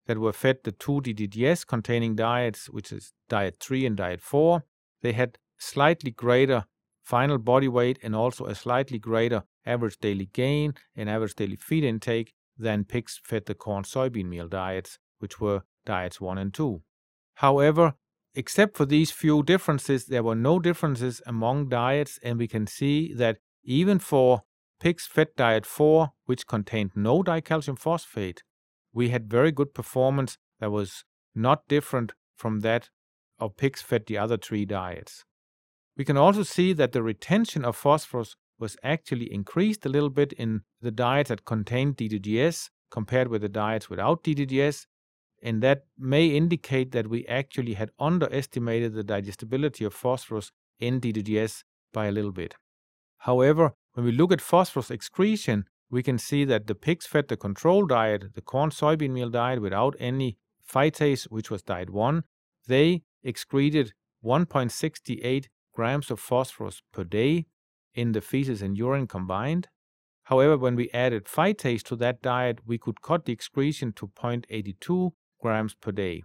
that 0.07 0.17
were 0.17 0.33
fed 0.33 0.57
the 0.63 0.71
two 0.71 1.01
DDGS 1.01 1.65
containing 1.65 2.15
diets, 2.15 2.69
which 2.69 2.91
is 2.91 3.11
diet 3.27 3.57
3 3.59 3.85
and 3.85 3.97
diet 3.97 4.21
4. 4.21 4.63
They 5.01 5.13
had 5.13 5.37
slightly 5.57 6.11
greater 6.11 6.65
final 7.03 7.37
body 7.37 7.67
weight 7.67 7.99
and 8.03 8.15
also 8.15 8.45
a 8.45 8.55
slightly 8.55 8.99
greater 8.99 9.43
average 9.65 9.97
daily 9.99 10.29
gain 10.31 10.73
and 10.95 11.09
average 11.09 11.35
daily 11.35 11.55
feed 11.55 11.83
intake 11.83 12.33
than 12.57 12.83
pigs 12.83 13.19
fed 13.23 13.45
the 13.45 13.55
corn 13.55 13.83
soybean 13.83 14.25
meal 14.25 14.47
diets, 14.47 14.97
which 15.19 15.39
were 15.39 15.63
diets 15.85 16.21
1 16.21 16.37
and 16.37 16.53
2. 16.53 16.81
However, 17.35 17.95
except 18.35 18.75
for 18.77 18.85
these 18.85 19.11
few 19.11 19.43
differences, 19.43 20.05
there 20.05 20.23
were 20.23 20.35
no 20.35 20.59
differences 20.59 21.21
among 21.25 21.69
diets, 21.69 22.19
and 22.21 22.37
we 22.37 22.47
can 22.47 22.67
see 22.67 23.13
that 23.13 23.37
even 23.63 23.99
for 23.99 24.43
pigs 24.79 25.07
fed 25.07 25.29
diet 25.35 25.65
4, 25.65 26.11
which 26.25 26.47
contained 26.47 26.91
no 26.95 27.23
dicalcium 27.23 27.79
phosphate, 27.79 28.43
we 28.93 29.09
had 29.09 29.29
very 29.29 29.51
good 29.51 29.73
performance 29.73 30.37
that 30.59 30.71
was 30.71 31.03
not 31.33 31.67
different 31.67 32.13
from 32.35 32.59
that 32.61 32.89
of 33.39 33.57
pigs 33.57 33.81
fed 33.81 34.05
the 34.05 34.17
other 34.17 34.37
three 34.37 34.65
diets. 34.65 35.25
We 35.97 36.05
can 36.05 36.17
also 36.17 36.43
see 36.43 36.73
that 36.73 36.91
the 36.91 37.03
retention 37.03 37.63
of 37.65 37.75
phosphorus 37.75 38.35
was 38.59 38.77
actually 38.83 39.31
increased 39.33 39.85
a 39.85 39.89
little 39.89 40.09
bit 40.09 40.33
in 40.33 40.61
the 40.81 40.91
diets 40.91 41.29
that 41.29 41.45
contained 41.45 41.97
DDGS 41.97 42.69
compared 42.91 43.27
with 43.27 43.41
the 43.41 43.49
diets 43.49 43.89
without 43.89 44.23
DDGS, 44.23 44.85
and 45.45 45.61
that 45.61 45.85
may 45.95 46.25
indicate 46.25 46.91
that 46.91 47.07
we 47.07 47.23
actually 47.27 47.75
had 47.75 47.91
underestimated 47.99 48.95
the 48.95 49.03
digestibility 49.03 49.85
of 49.85 49.93
phosphorus 49.93 50.51
in 50.79 50.99
DDGS 50.99 51.63
by 51.93 52.07
a 52.07 52.11
little 52.11 52.31
bit. 52.31 52.55
However, 53.19 53.73
when 53.93 54.07
we 54.07 54.11
look 54.11 54.31
at 54.31 54.41
phosphorus 54.41 54.89
excretion, 54.89 55.65
we 55.91 56.01
can 56.01 56.17
see 56.17 56.45
that 56.45 56.65
the 56.65 56.73
pigs 56.73 57.05
fed 57.05 57.27
the 57.27 57.37
control 57.37 57.85
diet, 57.85 58.33
the 58.33 58.41
corn 58.41 58.71
soybean 58.71 59.11
meal 59.11 59.29
diet 59.29 59.61
without 59.61 59.95
any 59.99 60.37
phytase, 60.67 61.25
which 61.25 61.51
was 61.51 61.61
diet 61.61 61.91
1, 61.91 62.23
they 62.67 63.03
excreted 63.23 63.93
1.68 64.23 65.45
grams 65.73 66.09
of 66.09 66.19
phosphorus 66.19 66.81
per 66.91 67.03
day 67.03 67.45
in 67.93 68.13
the 68.13 68.21
feces 68.21 68.63
and 68.63 68.75
urine 68.75 69.05
combined. 69.05 69.67
However, 70.23 70.57
when 70.57 70.75
we 70.75 70.89
added 70.89 71.25
phytase 71.25 71.83
to 71.83 71.95
that 71.97 72.23
diet, 72.23 72.61
we 72.65 72.79
could 72.79 73.03
cut 73.03 73.25
the 73.25 73.33
excretion 73.33 73.93
to 73.93 74.07
0.82 74.07 75.11
grams 75.45 75.75
per 75.75 75.91
day. 75.91 76.23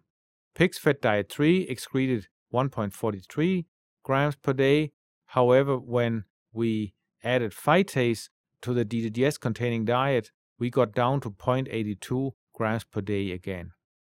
Pigs 0.55 0.79
fed 0.79 0.99
diet 1.03 1.31
3 1.31 1.67
excreted 1.69 2.29
1.43 2.55 3.67
grams 4.03 4.35
per 4.35 4.55
day. 4.55 4.93
However, 5.37 5.77
when 5.77 6.25
we 6.55 6.95
added 7.23 7.53
phytase 7.53 8.31
to 8.63 8.73
the 8.73 8.87
DDGS 8.87 9.39
containing 9.39 9.85
diet, 9.85 10.31
we 10.59 10.71
got 10.71 10.95
down 10.95 11.21
to 11.21 11.31
0.82 11.31 12.31
grams 12.55 12.85
per 12.85 13.03
day 13.03 13.31
again. 13.33 13.73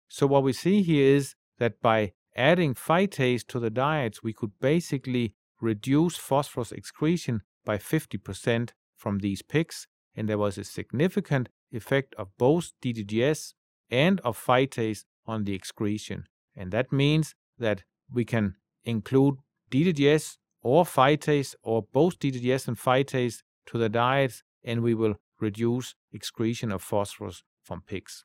So, 0.08 0.26
what 0.26 0.42
we 0.42 0.52
see 0.52 0.82
here 0.82 1.14
is 1.14 1.36
that 1.58 1.80
by 1.80 2.12
adding 2.34 2.74
phytase 2.74 3.46
to 3.46 3.60
the 3.60 3.70
diets, 3.70 4.24
we 4.24 4.32
could 4.32 4.58
basically 4.60 5.34
reduce 5.60 6.16
phosphorus 6.16 6.72
excretion 6.72 7.42
by 7.64 7.76
50% 7.78 8.70
from 8.96 9.20
these 9.20 9.42
pigs, 9.42 9.86
and 10.16 10.28
there 10.28 10.42
was 10.46 10.58
a 10.58 10.64
significant 10.64 11.48
effect 11.70 12.12
of 12.16 12.36
both 12.36 12.72
DDGS 12.82 13.54
and 13.90 14.20
of 14.20 14.38
phytase 14.38 15.04
on 15.26 15.44
the 15.44 15.54
excretion. 15.54 16.24
And 16.56 16.72
that 16.72 16.92
means 16.92 17.34
that 17.58 17.82
we 18.12 18.24
can 18.24 18.56
include 18.84 19.36
DDGS 19.70 20.38
or 20.62 20.84
phytase 20.84 21.54
or 21.62 21.82
both 21.92 22.18
DDGS 22.18 22.68
and 22.68 22.76
phytase 22.76 23.42
to 23.66 23.78
the 23.78 23.88
diets, 23.88 24.42
and 24.64 24.82
we 24.82 24.94
will 24.94 25.16
reduce 25.40 25.94
excretion 26.12 26.72
of 26.72 26.82
phosphorus 26.82 27.42
from 27.62 27.82
pigs. 27.82 28.24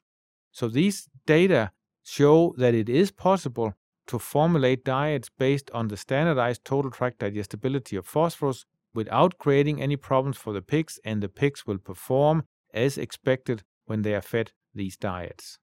So 0.51 0.67
these 0.67 1.07
data 1.25 1.71
show 2.03 2.53
that 2.57 2.73
it 2.73 2.89
is 2.89 3.11
possible 3.11 3.73
to 4.07 4.19
formulate 4.19 4.83
diets 4.83 5.29
based 5.29 5.69
on 5.71 5.87
the 5.87 5.97
standardized 5.97 6.65
total 6.65 6.91
tract 6.91 7.19
digestibility 7.19 7.95
of 7.95 8.05
phosphorus 8.05 8.65
without 8.93 9.37
creating 9.37 9.81
any 9.81 9.95
problems 9.95 10.37
for 10.37 10.51
the 10.53 10.61
pigs, 10.61 10.99
and 11.05 11.21
the 11.21 11.29
pigs 11.29 11.65
will 11.65 11.77
perform 11.77 12.43
as 12.73 12.97
expected 12.97 13.63
when 13.85 14.01
they 14.01 14.13
are 14.13 14.21
fed 14.21 14.51
these 14.73 14.97
diets. 14.97 15.57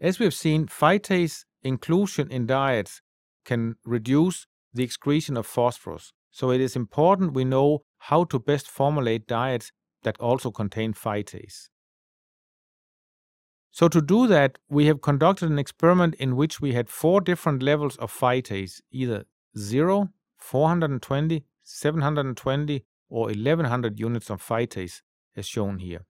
As 0.00 0.18
we 0.18 0.24
have 0.24 0.34
seen, 0.34 0.66
phytase 0.66 1.44
inclusion 1.62 2.30
in 2.30 2.46
diets 2.46 3.00
can 3.44 3.76
reduce 3.84 4.46
the 4.72 4.84
excretion 4.84 5.36
of 5.36 5.46
phosphorus, 5.46 6.12
so 6.30 6.50
it 6.50 6.60
is 6.60 6.76
important 6.76 7.32
we 7.32 7.44
know 7.44 7.84
how 7.98 8.24
to 8.24 8.38
best 8.38 8.68
formulate 8.68 9.26
diets 9.26 9.72
that 10.02 10.18
also 10.20 10.50
contain 10.50 10.92
phytase. 10.92 11.68
So 13.70 13.88
to 13.88 14.00
do 14.00 14.26
that, 14.28 14.58
we 14.68 14.86
have 14.86 15.00
conducted 15.00 15.50
an 15.50 15.58
experiment 15.58 16.14
in 16.16 16.36
which 16.36 16.60
we 16.60 16.74
had 16.74 16.88
four 16.88 17.20
different 17.20 17.62
levels 17.62 17.96
of 17.96 18.12
phytase, 18.12 18.80
either 18.92 19.24
0, 19.58 20.10
420, 20.38 21.44
720, 21.62 22.84
or 23.08 23.26
1100 23.26 23.98
units 23.98 24.30
of 24.30 24.40
phytase, 24.40 25.02
as 25.36 25.46
shown 25.46 25.78
here. 25.78 26.04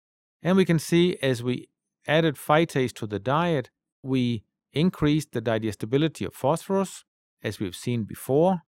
And 0.44 0.57
we 0.57 0.66
can 0.66 0.78
see 0.78 1.16
as 1.22 1.42
we 1.42 1.68
added 2.07 2.37
phytase 2.37 2.92
to 2.94 3.07
the 3.07 3.18
diet, 3.18 3.70
we 4.02 4.44
increased 4.74 5.33
the 5.33 5.40
digestibility 5.40 6.26
of 6.26 6.35
phosphorus, 6.35 7.04
as 7.42 7.59
we've 7.59 7.74
seen 7.74 8.04
before, 8.04 8.62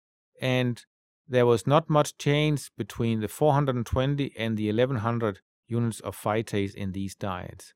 and 0.40 0.84
there 1.26 1.46
was 1.46 1.66
not 1.66 1.88
much 1.88 2.18
change 2.18 2.70
between 2.76 3.20
the 3.20 3.28
420 3.28 4.34
and 4.36 4.58
the 4.58 4.66
1100 4.66 5.40
units 5.66 6.00
of 6.00 6.14
phytase 6.14 6.74
in 6.74 6.92
these 6.92 7.14
diets. 7.14 7.72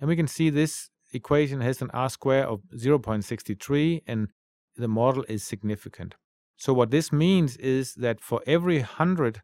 And 0.00 0.08
we 0.08 0.16
can 0.16 0.26
see 0.26 0.50
this 0.50 0.90
equation 1.12 1.60
has 1.60 1.80
an 1.82 1.90
R 1.92 2.10
square 2.10 2.46
of 2.46 2.62
0.63 2.74 4.02
and 4.06 4.28
the 4.76 4.88
model 4.88 5.24
is 5.28 5.42
significant. 5.42 6.14
So 6.56 6.72
what 6.72 6.90
this 6.90 7.12
means 7.12 7.56
is 7.56 7.94
that 7.94 8.20
for 8.20 8.42
every 8.46 8.78
100 8.78 9.42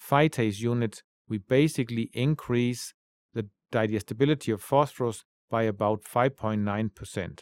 phytase 0.00 0.60
units, 0.60 1.02
we 1.28 1.38
basically 1.38 2.10
increase 2.12 2.94
the 3.34 3.48
digestibility 3.70 4.52
of 4.52 4.62
phosphorus 4.62 5.24
by 5.50 5.64
about 5.64 6.02
5.9%. 6.02 7.40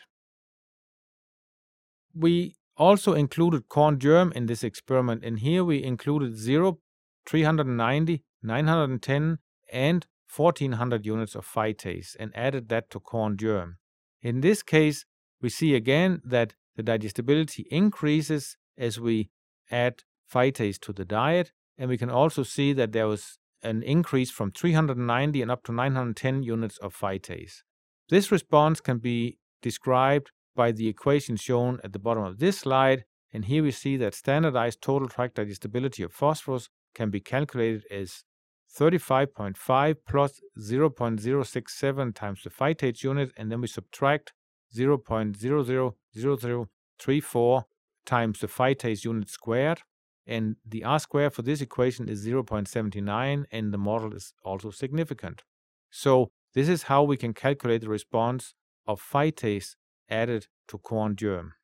We 2.14 2.56
also 2.76 3.12
included 3.14 3.68
corn 3.68 3.98
germ 3.98 4.32
in 4.34 4.46
this 4.46 4.64
experiment, 4.64 5.24
and 5.24 5.38
here 5.38 5.64
we 5.64 5.82
included 5.82 6.36
0, 6.36 6.78
390, 7.26 8.22
910, 8.42 9.38
and 9.72 10.06
1400 10.34 11.06
units 11.06 11.34
of 11.34 11.46
phytase 11.46 12.16
and 12.18 12.32
added 12.36 12.68
that 12.68 12.90
to 12.90 13.00
corn 13.00 13.36
germ. 13.36 13.78
In 14.22 14.40
this 14.40 14.62
case, 14.62 15.04
we 15.40 15.48
see 15.48 15.74
again 15.74 16.20
that 16.24 16.54
the 16.76 16.82
digestibility 16.82 17.66
increases 17.70 18.56
as 18.76 19.00
we 19.00 19.30
add 19.70 20.02
phytase 20.32 20.78
to 20.80 20.92
the 20.92 21.04
diet, 21.04 21.52
and 21.78 21.88
we 21.88 21.98
can 21.98 22.10
also 22.10 22.42
see 22.42 22.72
that 22.72 22.92
there 22.92 23.08
was 23.08 23.38
an 23.62 23.82
increase 23.82 24.30
from 24.30 24.50
390 24.50 25.42
and 25.42 25.50
up 25.50 25.62
to 25.64 25.72
910 25.72 26.42
units 26.42 26.78
of 26.78 26.94
phytase. 26.94 27.62
This 28.10 28.30
response 28.30 28.80
can 28.80 28.98
be 28.98 29.38
described 29.62 30.30
by 30.54 30.72
the 30.72 30.88
equation 30.88 31.36
shown 31.36 31.80
at 31.82 31.92
the 31.92 31.98
bottom 31.98 32.24
of 32.24 32.38
this 32.38 32.58
slide, 32.58 33.04
and 33.32 33.46
here 33.46 33.62
we 33.62 33.70
see 33.70 33.96
that 33.96 34.14
standardized 34.14 34.82
total 34.82 35.08
tract 35.08 35.36
digestibility 35.36 36.02
of 36.02 36.12
phosphorus 36.12 36.68
can 36.94 37.10
be 37.10 37.20
calculated 37.20 37.84
as 37.90 38.24
35.5 38.78 39.96
plus 40.06 40.40
0.067 40.58 42.14
times 42.14 42.42
the 42.42 42.50
phytase 42.50 43.02
unit, 43.02 43.32
and 43.36 43.50
then 43.50 43.60
we 43.60 43.66
subtract 43.66 44.32
0.000034 44.76 47.64
times 48.04 48.40
the 48.40 48.46
phytase 48.46 49.04
unit 49.04 49.28
squared. 49.28 49.80
And 50.26 50.56
the 50.66 50.84
R 50.84 50.98
square 50.98 51.30
for 51.30 51.42
this 51.42 51.60
equation 51.60 52.08
is 52.08 52.26
0.79, 52.26 53.44
and 53.50 53.74
the 53.74 53.78
model 53.78 54.14
is 54.14 54.32
also 54.42 54.70
significant. 54.70 55.42
So 55.90 56.30
this 56.54 56.68
is 56.68 56.84
how 56.84 57.02
we 57.02 57.16
can 57.16 57.34
calculate 57.34 57.82
the 57.82 57.90
response 57.90 58.54
of 58.86 59.02
phytase 59.02 59.76
added 60.08 60.46
to 60.68 60.78
corn 60.78 61.16
germ. 61.16 61.54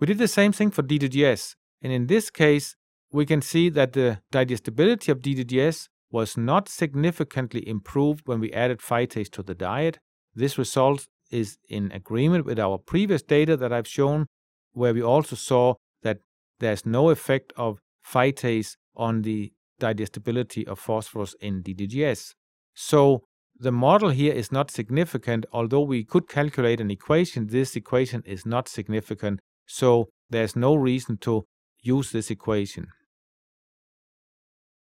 We 0.00 0.06
did 0.06 0.18
the 0.18 0.28
same 0.28 0.52
thing 0.52 0.70
for 0.70 0.82
DDGS, 0.82 1.56
and 1.82 1.92
in 1.92 2.06
this 2.06 2.30
case, 2.30 2.76
we 3.10 3.26
can 3.26 3.42
see 3.42 3.68
that 3.70 3.92
the 3.92 4.20
digestibility 4.30 5.10
of 5.10 5.20
DDGS 5.20 5.88
was 6.10 6.36
not 6.36 6.68
significantly 6.68 7.66
improved 7.68 8.22
when 8.26 8.40
we 8.40 8.52
added 8.52 8.78
phytase 8.80 9.30
to 9.32 9.42
the 9.42 9.54
diet. 9.54 9.98
This 10.34 10.56
result 10.56 11.08
is 11.30 11.58
in 11.68 11.90
agreement 11.92 12.44
with 12.44 12.58
our 12.58 12.78
previous 12.78 13.22
data 13.22 13.56
that 13.56 13.72
I've 13.72 13.88
shown, 13.88 14.26
where 14.72 14.94
we 14.94 15.02
also 15.02 15.36
saw 15.36 15.74
that 16.02 16.18
there's 16.60 16.86
no 16.86 17.10
effect 17.10 17.52
of 17.56 17.78
phytase 18.06 18.76
on 18.96 19.22
the 19.22 19.52
digestibility 19.78 20.66
of 20.66 20.78
phosphorus 20.78 21.34
in 21.40 21.62
DDGS. 21.62 22.32
So 22.74 23.24
the 23.58 23.72
model 23.72 24.10
here 24.10 24.32
is 24.32 24.52
not 24.52 24.70
significant, 24.70 25.46
although 25.52 25.82
we 25.82 26.04
could 26.04 26.28
calculate 26.28 26.80
an 26.80 26.90
equation, 26.90 27.48
this 27.48 27.76
equation 27.76 28.22
is 28.24 28.46
not 28.46 28.68
significant, 28.68 29.40
so 29.66 30.08
there's 30.30 30.56
no 30.56 30.74
reason 30.74 31.18
to 31.18 31.44
use 31.82 32.12
this 32.12 32.30
equation. 32.30 32.86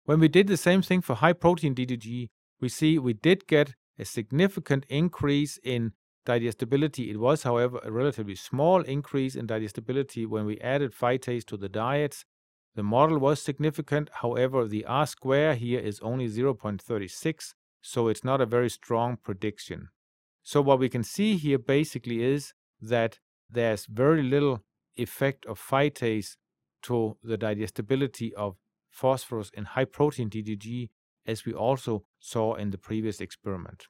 When 0.06 0.20
we 0.20 0.28
did 0.28 0.48
the 0.48 0.58
same 0.58 0.82
thing 0.82 1.02
for 1.02 1.16
high 1.16 1.34
protein 1.34 1.76
DDG, 1.76 2.28
we 2.60 2.70
see 2.70 2.98
we 2.98 3.14
did 3.14 3.48
get 3.48 3.74
a 3.98 4.06
significant 4.06 4.86
increase 4.90 5.60
in 5.64 5.92
digestibility. 6.30 7.10
It 7.10 7.20
was, 7.20 7.42
however, 7.42 7.80
a 7.84 7.92
relatively 7.92 8.36
small 8.36 8.82
increase 8.82 9.36
in 9.36 9.48
digestibility 9.48 10.28
when 10.28 10.46
we 10.46 10.60
added 10.60 10.94
phytase 10.94 11.46
to 11.46 11.58
the 11.58 11.70
diets. 11.70 12.24
The 12.76 12.84
model 12.84 13.18
was 13.18 13.42
significant, 13.42 14.10
however, 14.22 14.68
the 14.68 14.86
R 14.86 15.08
square 15.08 15.56
here 15.56 15.80
is 15.80 16.00
only 16.02 16.28
0.36, 16.28 17.56
so 17.82 18.08
it's 18.10 18.24
not 18.24 18.42
a 18.42 18.46
very 18.46 18.70
strong 18.70 19.18
prediction. 19.18 19.90
So, 20.44 20.62
what 20.62 20.80
we 20.80 20.90
can 20.96 21.04
see 21.04 21.36
here 21.36 21.58
basically 21.58 22.22
is 22.36 22.54
that 22.80 23.20
there's 23.50 23.88
very 23.88 24.22
little 24.22 24.64
effect 24.96 25.48
of 25.48 25.60
phytase 25.60 26.38
to 26.84 27.18
the 27.24 27.38
digestibility 27.38 28.30
of 28.36 28.56
phosphorus 28.92 29.50
in 29.60 29.66
high 29.66 29.90
protein 29.98 30.30
DDG, 30.30 30.90
as 31.26 31.46
we 31.46 31.54
also 31.54 32.04
saw 32.20 32.54
in 32.54 32.70
the 32.70 32.78
previous 32.78 33.20
experiment. 33.20 33.88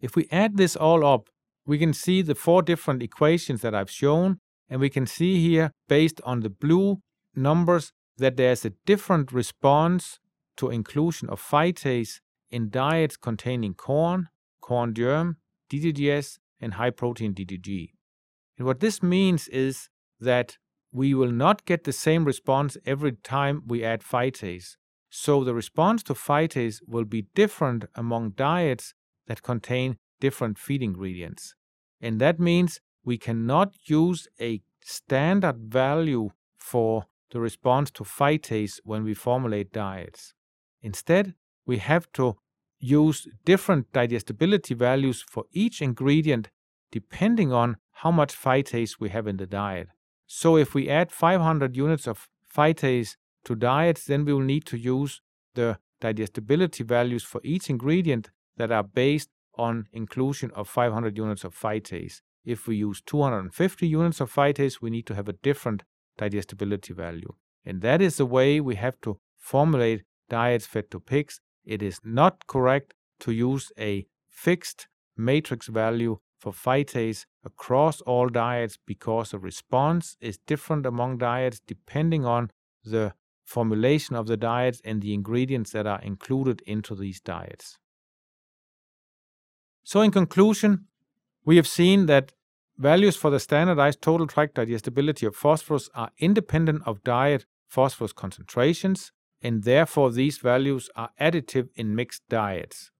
If 0.00 0.16
we 0.16 0.28
add 0.30 0.56
this 0.56 0.76
all 0.76 1.04
up, 1.06 1.28
we 1.66 1.78
can 1.78 1.92
see 1.92 2.22
the 2.22 2.34
four 2.34 2.62
different 2.62 3.02
equations 3.02 3.62
that 3.62 3.74
I've 3.74 3.90
shown, 3.90 4.38
and 4.68 4.80
we 4.80 4.90
can 4.90 5.06
see 5.06 5.40
here, 5.40 5.72
based 5.88 6.20
on 6.24 6.40
the 6.40 6.50
blue 6.50 7.00
numbers, 7.34 7.92
that 8.18 8.36
there's 8.36 8.64
a 8.64 8.72
different 8.86 9.32
response 9.32 10.20
to 10.56 10.70
inclusion 10.70 11.28
of 11.28 11.40
phytase 11.40 12.20
in 12.50 12.70
diets 12.70 13.16
containing 13.16 13.74
corn, 13.74 14.28
corn 14.60 14.94
germ, 14.94 15.38
DDGS, 15.70 16.38
and 16.60 16.74
high 16.74 16.90
protein 16.90 17.34
DDG. 17.34 17.90
And 18.56 18.66
what 18.66 18.80
this 18.80 19.02
means 19.02 19.48
is 19.48 19.88
that 20.20 20.58
we 20.92 21.12
will 21.12 21.32
not 21.32 21.64
get 21.64 21.84
the 21.84 21.92
same 21.92 22.24
response 22.24 22.76
every 22.86 23.12
time 23.12 23.62
we 23.66 23.82
add 23.82 24.02
phytase. 24.02 24.76
So 25.10 25.42
the 25.42 25.54
response 25.54 26.02
to 26.04 26.14
phytase 26.14 26.80
will 26.86 27.04
be 27.04 27.26
different 27.34 27.84
among 27.94 28.30
diets 28.30 28.94
that 29.26 29.42
contain 29.42 29.96
different 30.20 30.58
feed 30.58 30.82
ingredients. 30.82 31.54
And 32.00 32.20
that 32.20 32.38
means 32.38 32.80
we 33.04 33.18
cannot 33.18 33.74
use 33.86 34.28
a 34.40 34.62
standard 34.82 35.58
value 35.58 36.30
for 36.56 37.06
the 37.30 37.40
response 37.40 37.90
to 37.90 38.04
phytase 38.04 38.80
when 38.84 39.04
we 39.04 39.14
formulate 39.14 39.72
diets. 39.72 40.34
Instead, 40.82 41.34
we 41.66 41.78
have 41.78 42.10
to 42.12 42.36
use 42.78 43.26
different 43.44 43.90
digestibility 43.92 44.74
values 44.74 45.22
for 45.22 45.44
each 45.52 45.80
ingredient 45.80 46.50
depending 46.92 47.52
on 47.52 47.76
how 48.00 48.10
much 48.10 48.36
phytase 48.36 49.00
we 49.00 49.08
have 49.08 49.26
in 49.26 49.36
the 49.38 49.46
diet. 49.46 49.88
So 50.26 50.56
if 50.56 50.74
we 50.74 50.88
add 50.88 51.10
500 51.10 51.76
units 51.76 52.06
of 52.06 52.28
phytase 52.54 53.16
to 53.44 53.54
diets, 53.54 54.04
then 54.04 54.24
we 54.24 54.32
will 54.32 54.40
need 54.40 54.64
to 54.66 54.78
use 54.78 55.20
the 55.54 55.78
digestibility 56.00 56.84
values 56.84 57.24
for 57.24 57.40
each 57.42 57.70
ingredient 57.70 58.30
that 58.56 58.70
are 58.70 58.82
based 58.82 59.30
on 59.56 59.86
inclusion 59.92 60.50
of 60.54 60.68
500 60.68 61.16
units 61.16 61.44
of 61.44 61.54
phytase. 61.54 62.20
If 62.44 62.66
we 62.66 62.76
use 62.76 63.00
250 63.00 63.86
units 63.86 64.20
of 64.20 64.32
phytase, 64.32 64.80
we 64.80 64.90
need 64.90 65.06
to 65.06 65.14
have 65.14 65.28
a 65.28 65.32
different 65.32 65.82
digestibility 66.18 66.92
value. 66.92 67.34
And 67.64 67.80
that 67.80 68.02
is 68.02 68.18
the 68.18 68.26
way 68.26 68.60
we 68.60 68.74
have 68.76 69.00
to 69.02 69.18
formulate 69.36 70.02
diets 70.28 70.66
fed 70.66 70.90
to 70.90 71.00
pigs. 71.00 71.40
It 71.64 71.82
is 71.82 72.00
not 72.04 72.46
correct 72.46 72.94
to 73.20 73.32
use 73.32 73.72
a 73.78 74.06
fixed 74.28 74.88
matrix 75.16 75.68
value 75.68 76.18
for 76.38 76.52
phytase 76.52 77.24
across 77.44 78.00
all 78.02 78.28
diets 78.28 78.78
because 78.86 79.30
the 79.30 79.38
response 79.38 80.16
is 80.20 80.38
different 80.46 80.84
among 80.84 81.18
diets 81.18 81.60
depending 81.66 82.24
on 82.26 82.50
the 82.84 83.14
formulation 83.44 84.16
of 84.16 84.26
the 84.26 84.36
diets 84.36 84.80
and 84.84 85.00
the 85.00 85.14
ingredients 85.14 85.70
that 85.70 85.86
are 85.86 86.00
included 86.02 86.62
into 86.66 86.94
these 86.94 87.20
diets. 87.20 87.78
So, 89.84 90.00
in 90.00 90.10
conclusion, 90.10 90.86
we 91.44 91.56
have 91.56 91.66
seen 91.66 92.06
that 92.06 92.32
values 92.78 93.16
for 93.16 93.30
the 93.30 93.38
standardized 93.38 94.00
total 94.00 94.26
tract 94.26 94.54
digestibility 94.54 95.26
of 95.26 95.36
phosphorus 95.36 95.90
are 95.94 96.10
independent 96.18 96.82
of 96.86 97.04
diet 97.04 97.44
phosphorus 97.68 98.12
concentrations, 98.12 99.12
and 99.42 99.64
therefore 99.64 100.10
these 100.10 100.38
values 100.38 100.88
are 100.96 101.10
additive 101.20 101.68
in 101.74 101.94
mixed 101.94 102.22
diets. 102.30 102.90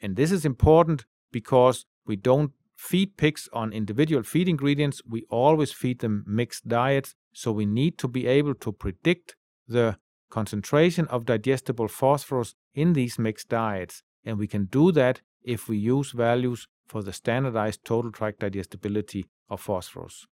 And 0.00 0.16
this 0.16 0.32
is 0.32 0.44
important 0.46 1.04
because 1.30 1.84
we 2.06 2.16
don't 2.16 2.52
feed 2.76 3.16
pigs 3.16 3.48
on 3.52 3.72
individual 3.72 4.22
feed 4.22 4.48
ingredients, 4.48 5.02
we 5.06 5.24
always 5.28 5.70
feed 5.70 6.00
them 6.00 6.24
mixed 6.26 6.66
diets. 6.66 7.14
So 7.32 7.52
we 7.52 7.66
need 7.66 7.98
to 7.98 8.08
be 8.08 8.26
able 8.26 8.54
to 8.54 8.72
predict 8.72 9.36
the 9.68 9.98
concentration 10.30 11.06
of 11.08 11.26
digestible 11.26 11.88
phosphorus 11.88 12.54
in 12.74 12.94
these 12.94 13.18
mixed 13.18 13.50
diets, 13.50 14.02
and 14.24 14.38
we 14.38 14.48
can 14.48 14.64
do 14.64 14.92
that 14.92 15.20
if 15.44 15.68
we 15.68 15.76
use 15.76 16.12
values 16.12 16.68
for 16.86 17.02
the 17.02 17.12
standardized 17.12 17.84
total 17.84 18.12
tract 18.12 18.40
digestibility 18.40 19.26
of 19.48 19.60
phosphorus. 19.60 20.26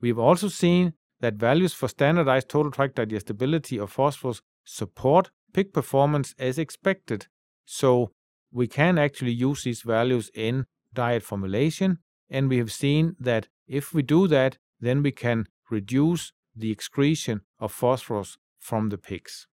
We've 0.00 0.18
also 0.18 0.48
seen 0.48 0.94
that 1.20 1.34
values 1.34 1.74
for 1.74 1.88
standardized 1.88 2.48
total 2.48 2.72
tract 2.72 2.96
digestibility 2.96 3.78
of 3.78 3.92
phosphorus 3.92 4.42
support 4.64 5.30
peak 5.52 5.72
performance 5.72 6.34
as 6.38 6.58
expected, 6.58 7.26
so 7.64 8.12
we 8.52 8.66
can 8.66 8.98
actually 8.98 9.32
use 9.32 9.64
these 9.64 9.82
values 9.82 10.30
in 10.34 10.66
diet 10.92 11.22
formulation, 11.22 11.98
and 12.28 12.48
we 12.48 12.58
have 12.58 12.72
seen 12.72 13.16
that 13.18 13.48
if 13.66 13.92
we 13.92 14.02
do 14.02 14.26
that, 14.28 14.58
then 14.80 15.02
we 15.02 15.12
can 15.12 15.46
reduce 15.70 16.32
the 16.56 16.70
excretion 16.70 17.42
of 17.58 17.72
phosphorus 17.72 18.38
from 18.58 18.88
the 18.88 18.98
pigs. 18.98 19.46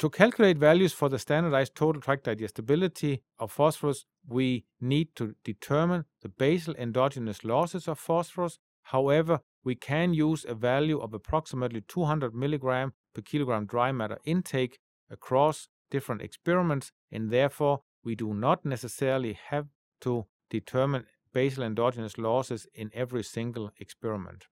To 0.00 0.10
calculate 0.10 0.58
values 0.58 0.92
for 0.92 1.08
the 1.08 1.18
standardized 1.18 1.74
total 1.74 2.02
tract 2.02 2.24
digestibility 2.24 3.22
of 3.38 3.50
phosphorus, 3.50 4.04
we 4.28 4.66
need 4.78 5.08
to 5.16 5.34
determine 5.42 6.04
the 6.20 6.28
basal 6.28 6.74
endogenous 6.76 7.44
losses 7.44 7.88
of 7.88 7.98
phosphorus. 7.98 8.58
However, 8.82 9.40
we 9.64 9.74
can 9.74 10.12
use 10.12 10.44
a 10.46 10.54
value 10.54 10.98
of 10.98 11.14
approximately 11.14 11.80
200 11.80 12.34
milligram 12.34 12.92
per 13.14 13.22
kilogram 13.22 13.64
dry 13.64 13.90
matter 13.90 14.18
intake 14.26 14.78
across 15.10 15.68
different 15.90 16.20
experiments, 16.20 16.92
and 17.10 17.30
therefore 17.30 17.80
we 18.04 18.14
do 18.14 18.34
not 18.34 18.66
necessarily 18.66 19.38
have 19.48 19.66
to 20.02 20.26
determine 20.50 21.06
basal 21.32 21.64
endogenous 21.64 22.18
losses 22.18 22.66
in 22.74 22.90
every 22.92 23.22
single 23.22 23.70
experiment. 23.78 24.44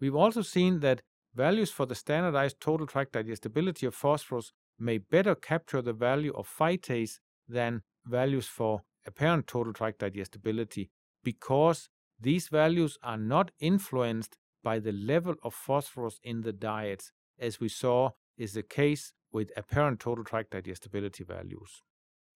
We've 0.00 0.16
also 0.16 0.42
seen 0.42 0.80
that 0.80 1.02
values 1.36 1.70
for 1.70 1.86
the 1.86 1.94
standardized 1.94 2.60
total 2.60 2.86
tract 2.86 3.12
digestibility 3.12 3.86
of 3.86 3.94
phosphorus 3.94 4.52
may 4.78 4.98
better 4.98 5.34
capture 5.34 5.82
the 5.82 5.92
value 5.92 6.32
of 6.34 6.48
phytase 6.48 7.18
than 7.48 7.82
values 8.06 8.46
for 8.46 8.82
apparent 9.06 9.46
total 9.46 9.72
tract 9.72 9.98
digestibility 10.00 10.90
because 11.24 11.88
these 12.20 12.48
values 12.48 12.98
are 13.02 13.16
not 13.16 13.50
influenced 13.60 14.36
by 14.62 14.78
the 14.78 14.92
level 14.92 15.34
of 15.42 15.54
phosphorus 15.54 16.18
in 16.22 16.42
the 16.42 16.52
diets, 16.52 17.12
as 17.38 17.60
we 17.60 17.68
saw 17.68 18.10
is 18.36 18.52
the 18.52 18.62
case 18.62 19.12
with 19.32 19.50
apparent 19.56 20.00
total 20.00 20.24
tract 20.24 20.50
digestibility 20.50 21.24
values. 21.24 21.82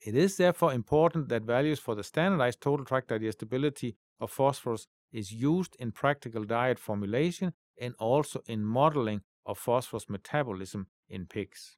It 0.01 0.16
is 0.16 0.36
therefore 0.36 0.72
important 0.72 1.28
that 1.28 1.43
values 1.43 1.78
for 1.78 1.95
the 1.95 2.05
standardized 2.05 2.61
total 2.61 2.84
tract 2.84 3.09
digestibility 3.09 3.97
of 4.20 4.30
phosphorus 4.30 4.86
is 5.12 5.32
used 5.32 5.76
in 5.78 5.93
practical 5.93 6.45
diet 6.45 6.78
formulation 6.78 7.53
and 7.80 7.95
also 7.99 8.43
in 8.47 8.64
modeling 8.64 9.22
of 9.47 9.59
phosphorus 9.59 10.09
metabolism 10.09 10.86
in 11.09 11.26
pigs. 11.26 11.76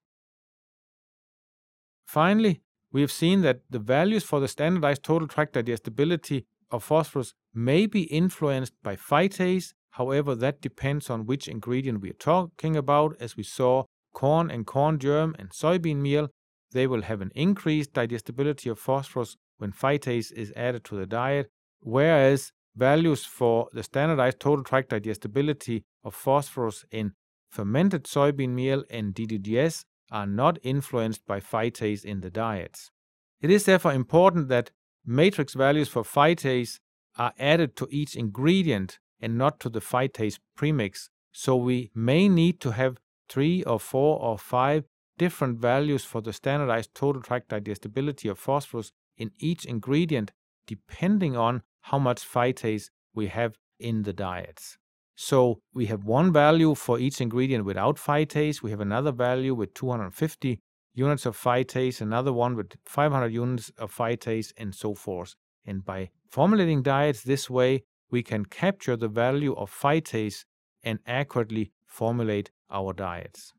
Finally, 2.05 2.61
we 2.93 3.01
have 3.01 3.13
seen 3.13 3.43
that 3.43 3.61
the 3.69 3.79
values 3.79 4.25
for 4.25 4.41
the 4.41 4.49
standardized 4.49 5.03
total 5.03 5.27
tract 5.27 5.55
digestibility 5.55 6.47
of 6.71 6.85
phosphorus 6.85 7.35
may 7.53 7.87
be 7.87 8.03
influenced 8.05 8.75
by 8.83 8.97
phytase. 8.97 9.73
However, 9.91 10.35
that 10.35 10.61
depends 10.61 11.11
on 11.11 11.27
which 11.27 11.49
ingredient 11.49 12.01
we 12.01 12.11
are 12.11 12.15
talking 12.15 12.77
about. 12.77 13.17
As 13.21 13.37
we 13.37 13.43
saw, 13.43 13.85
corn 14.13 14.51
and 14.51 14.67
corn 14.67 14.99
germ 14.99 15.35
and 15.39 15.51
soybean 15.51 15.97
meal, 15.97 16.29
they 16.73 16.87
will 16.87 17.03
have 17.03 17.21
an 17.21 17.33
increased 17.35 17.93
digestibility 17.93 18.69
of 18.69 18.79
phosphorus 18.79 19.37
when 19.59 19.73
phytase 19.73 20.33
is 20.33 20.53
added 20.57 20.85
to 20.85 20.97
the 20.97 21.07
diet, 21.07 21.49
whereas 21.81 22.53
values 22.77 23.25
for 23.25 23.69
the 23.73 23.83
standardized 23.83 24.41
total 24.41 24.65
tract 24.65 24.91
digestibility 24.91 25.85
of 26.03 26.15
phosphorus 26.15 26.85
in 26.91 27.13
fermented 27.51 28.05
soybean 28.05 28.51
meal 28.51 28.83
and 28.91 29.15
DDGS 29.15 29.85
are 30.15 30.27
not 30.27 30.59
influenced 30.63 31.27
by 31.27 31.41
phytase 31.41 32.05
in 32.05 32.21
the 32.21 32.31
diets. 32.31 32.93
It 33.41 33.51
is 33.51 33.65
therefore 33.65 33.93
important 33.93 34.49
that 34.49 34.71
matrix 35.05 35.55
values 35.55 35.89
for 35.89 36.05
phytase 36.05 36.79
are 37.19 37.35
added 37.39 37.75
to 37.77 37.89
each 37.91 38.15
ingredient 38.15 39.01
and 39.21 39.37
not 39.37 39.59
to 39.61 39.69
the 39.69 39.81
phytase 39.81 40.39
premix, 40.57 41.11
so 41.33 41.57
we 41.57 41.91
may 41.95 42.29
need 42.29 42.61
to 42.61 42.71
have 42.71 43.01
three 43.29 43.65
or 43.65 43.81
four 43.81 44.21
or 44.21 44.39
five 44.39 44.85
different 45.19 45.59
values 45.59 46.05
for 46.05 46.21
the 46.23 46.33
standardized 46.33 46.95
total 46.95 47.21
tract 47.21 47.49
digestibility 47.49 48.29
of 48.29 48.39
phosphorus 48.39 48.93
in 49.17 49.33
each 49.39 49.65
ingredient 49.65 50.33
depending 50.67 51.37
on 51.37 51.63
how 51.83 51.99
much 51.99 52.21
phytase 52.23 52.91
we 53.15 53.27
have 53.27 53.59
in 53.79 54.05
the 54.05 54.13
diets. 54.13 54.79
So 55.17 55.61
we 55.73 55.87
have 55.87 56.05
one 56.05 56.33
value 56.33 56.75
for 56.75 56.99
each 56.99 57.21
ingredient 57.21 57.65
without 57.65 57.97
phytase. 57.97 58.63
We 58.63 58.71
have 58.71 58.81
another 58.81 59.13
value 59.13 59.55
with 59.55 59.75
250 59.75 60.61
units 60.93 61.27
of 61.27 61.37
phytase, 61.37 62.01
another 62.01 62.33
one 62.33 62.57
with 62.57 62.73
500 62.85 63.33
units 63.33 63.71
of 63.79 63.95
phytase, 63.95 64.53
and 64.57 64.75
so 64.75 64.95
forth. 64.95 65.35
And 65.65 65.85
by 65.85 66.11
formulating 66.29 66.83
diets 66.83 67.23
this 67.23 67.49
way, 67.49 67.85
we 68.11 68.23
can 68.23 68.45
capture 68.45 68.97
the 68.97 69.09
value 69.09 69.55
of 69.55 69.71
phytase 69.71 70.45
and 70.83 70.99
accurately 71.07 71.73
formulate 71.87 72.51
our 72.71 72.93
diets. 72.93 73.53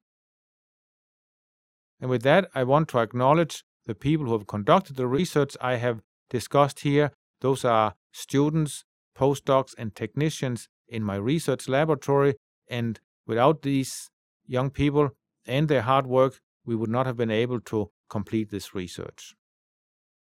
And 2.00 2.10
with 2.10 2.24
that, 2.24 2.50
I 2.54 2.64
want 2.64 2.90
to 2.90 3.00
acknowledge 3.00 3.64
the 3.86 3.96
people 3.96 4.26
who 4.26 4.34
have 4.34 4.48
conducted 4.48 4.96
the 4.96 5.08
research 5.08 5.56
I 5.62 5.76
have 5.76 6.02
discussed 6.30 6.82
here. 6.82 7.12
Those 7.42 7.64
are 7.64 7.96
students, 8.12 8.84
postdocs, 9.18 9.74
and 9.78 9.96
technicians 9.96 10.68
in 10.88 11.04
my 11.04 11.16
research 11.16 11.68
laboratory. 11.68 12.36
And 12.68 13.00
without 13.28 13.62
these 13.62 14.10
young 14.46 14.70
people 14.70 15.12
and 15.46 15.68
their 15.68 15.82
hard 15.82 16.08
work, 16.08 16.40
we 16.66 16.76
would 16.76 16.90
not 16.90 17.06
have 17.06 17.18
been 17.18 17.32
able 17.32 17.60
to 17.62 17.92
complete 18.10 18.50
this 18.50 18.74
research. 18.74 19.36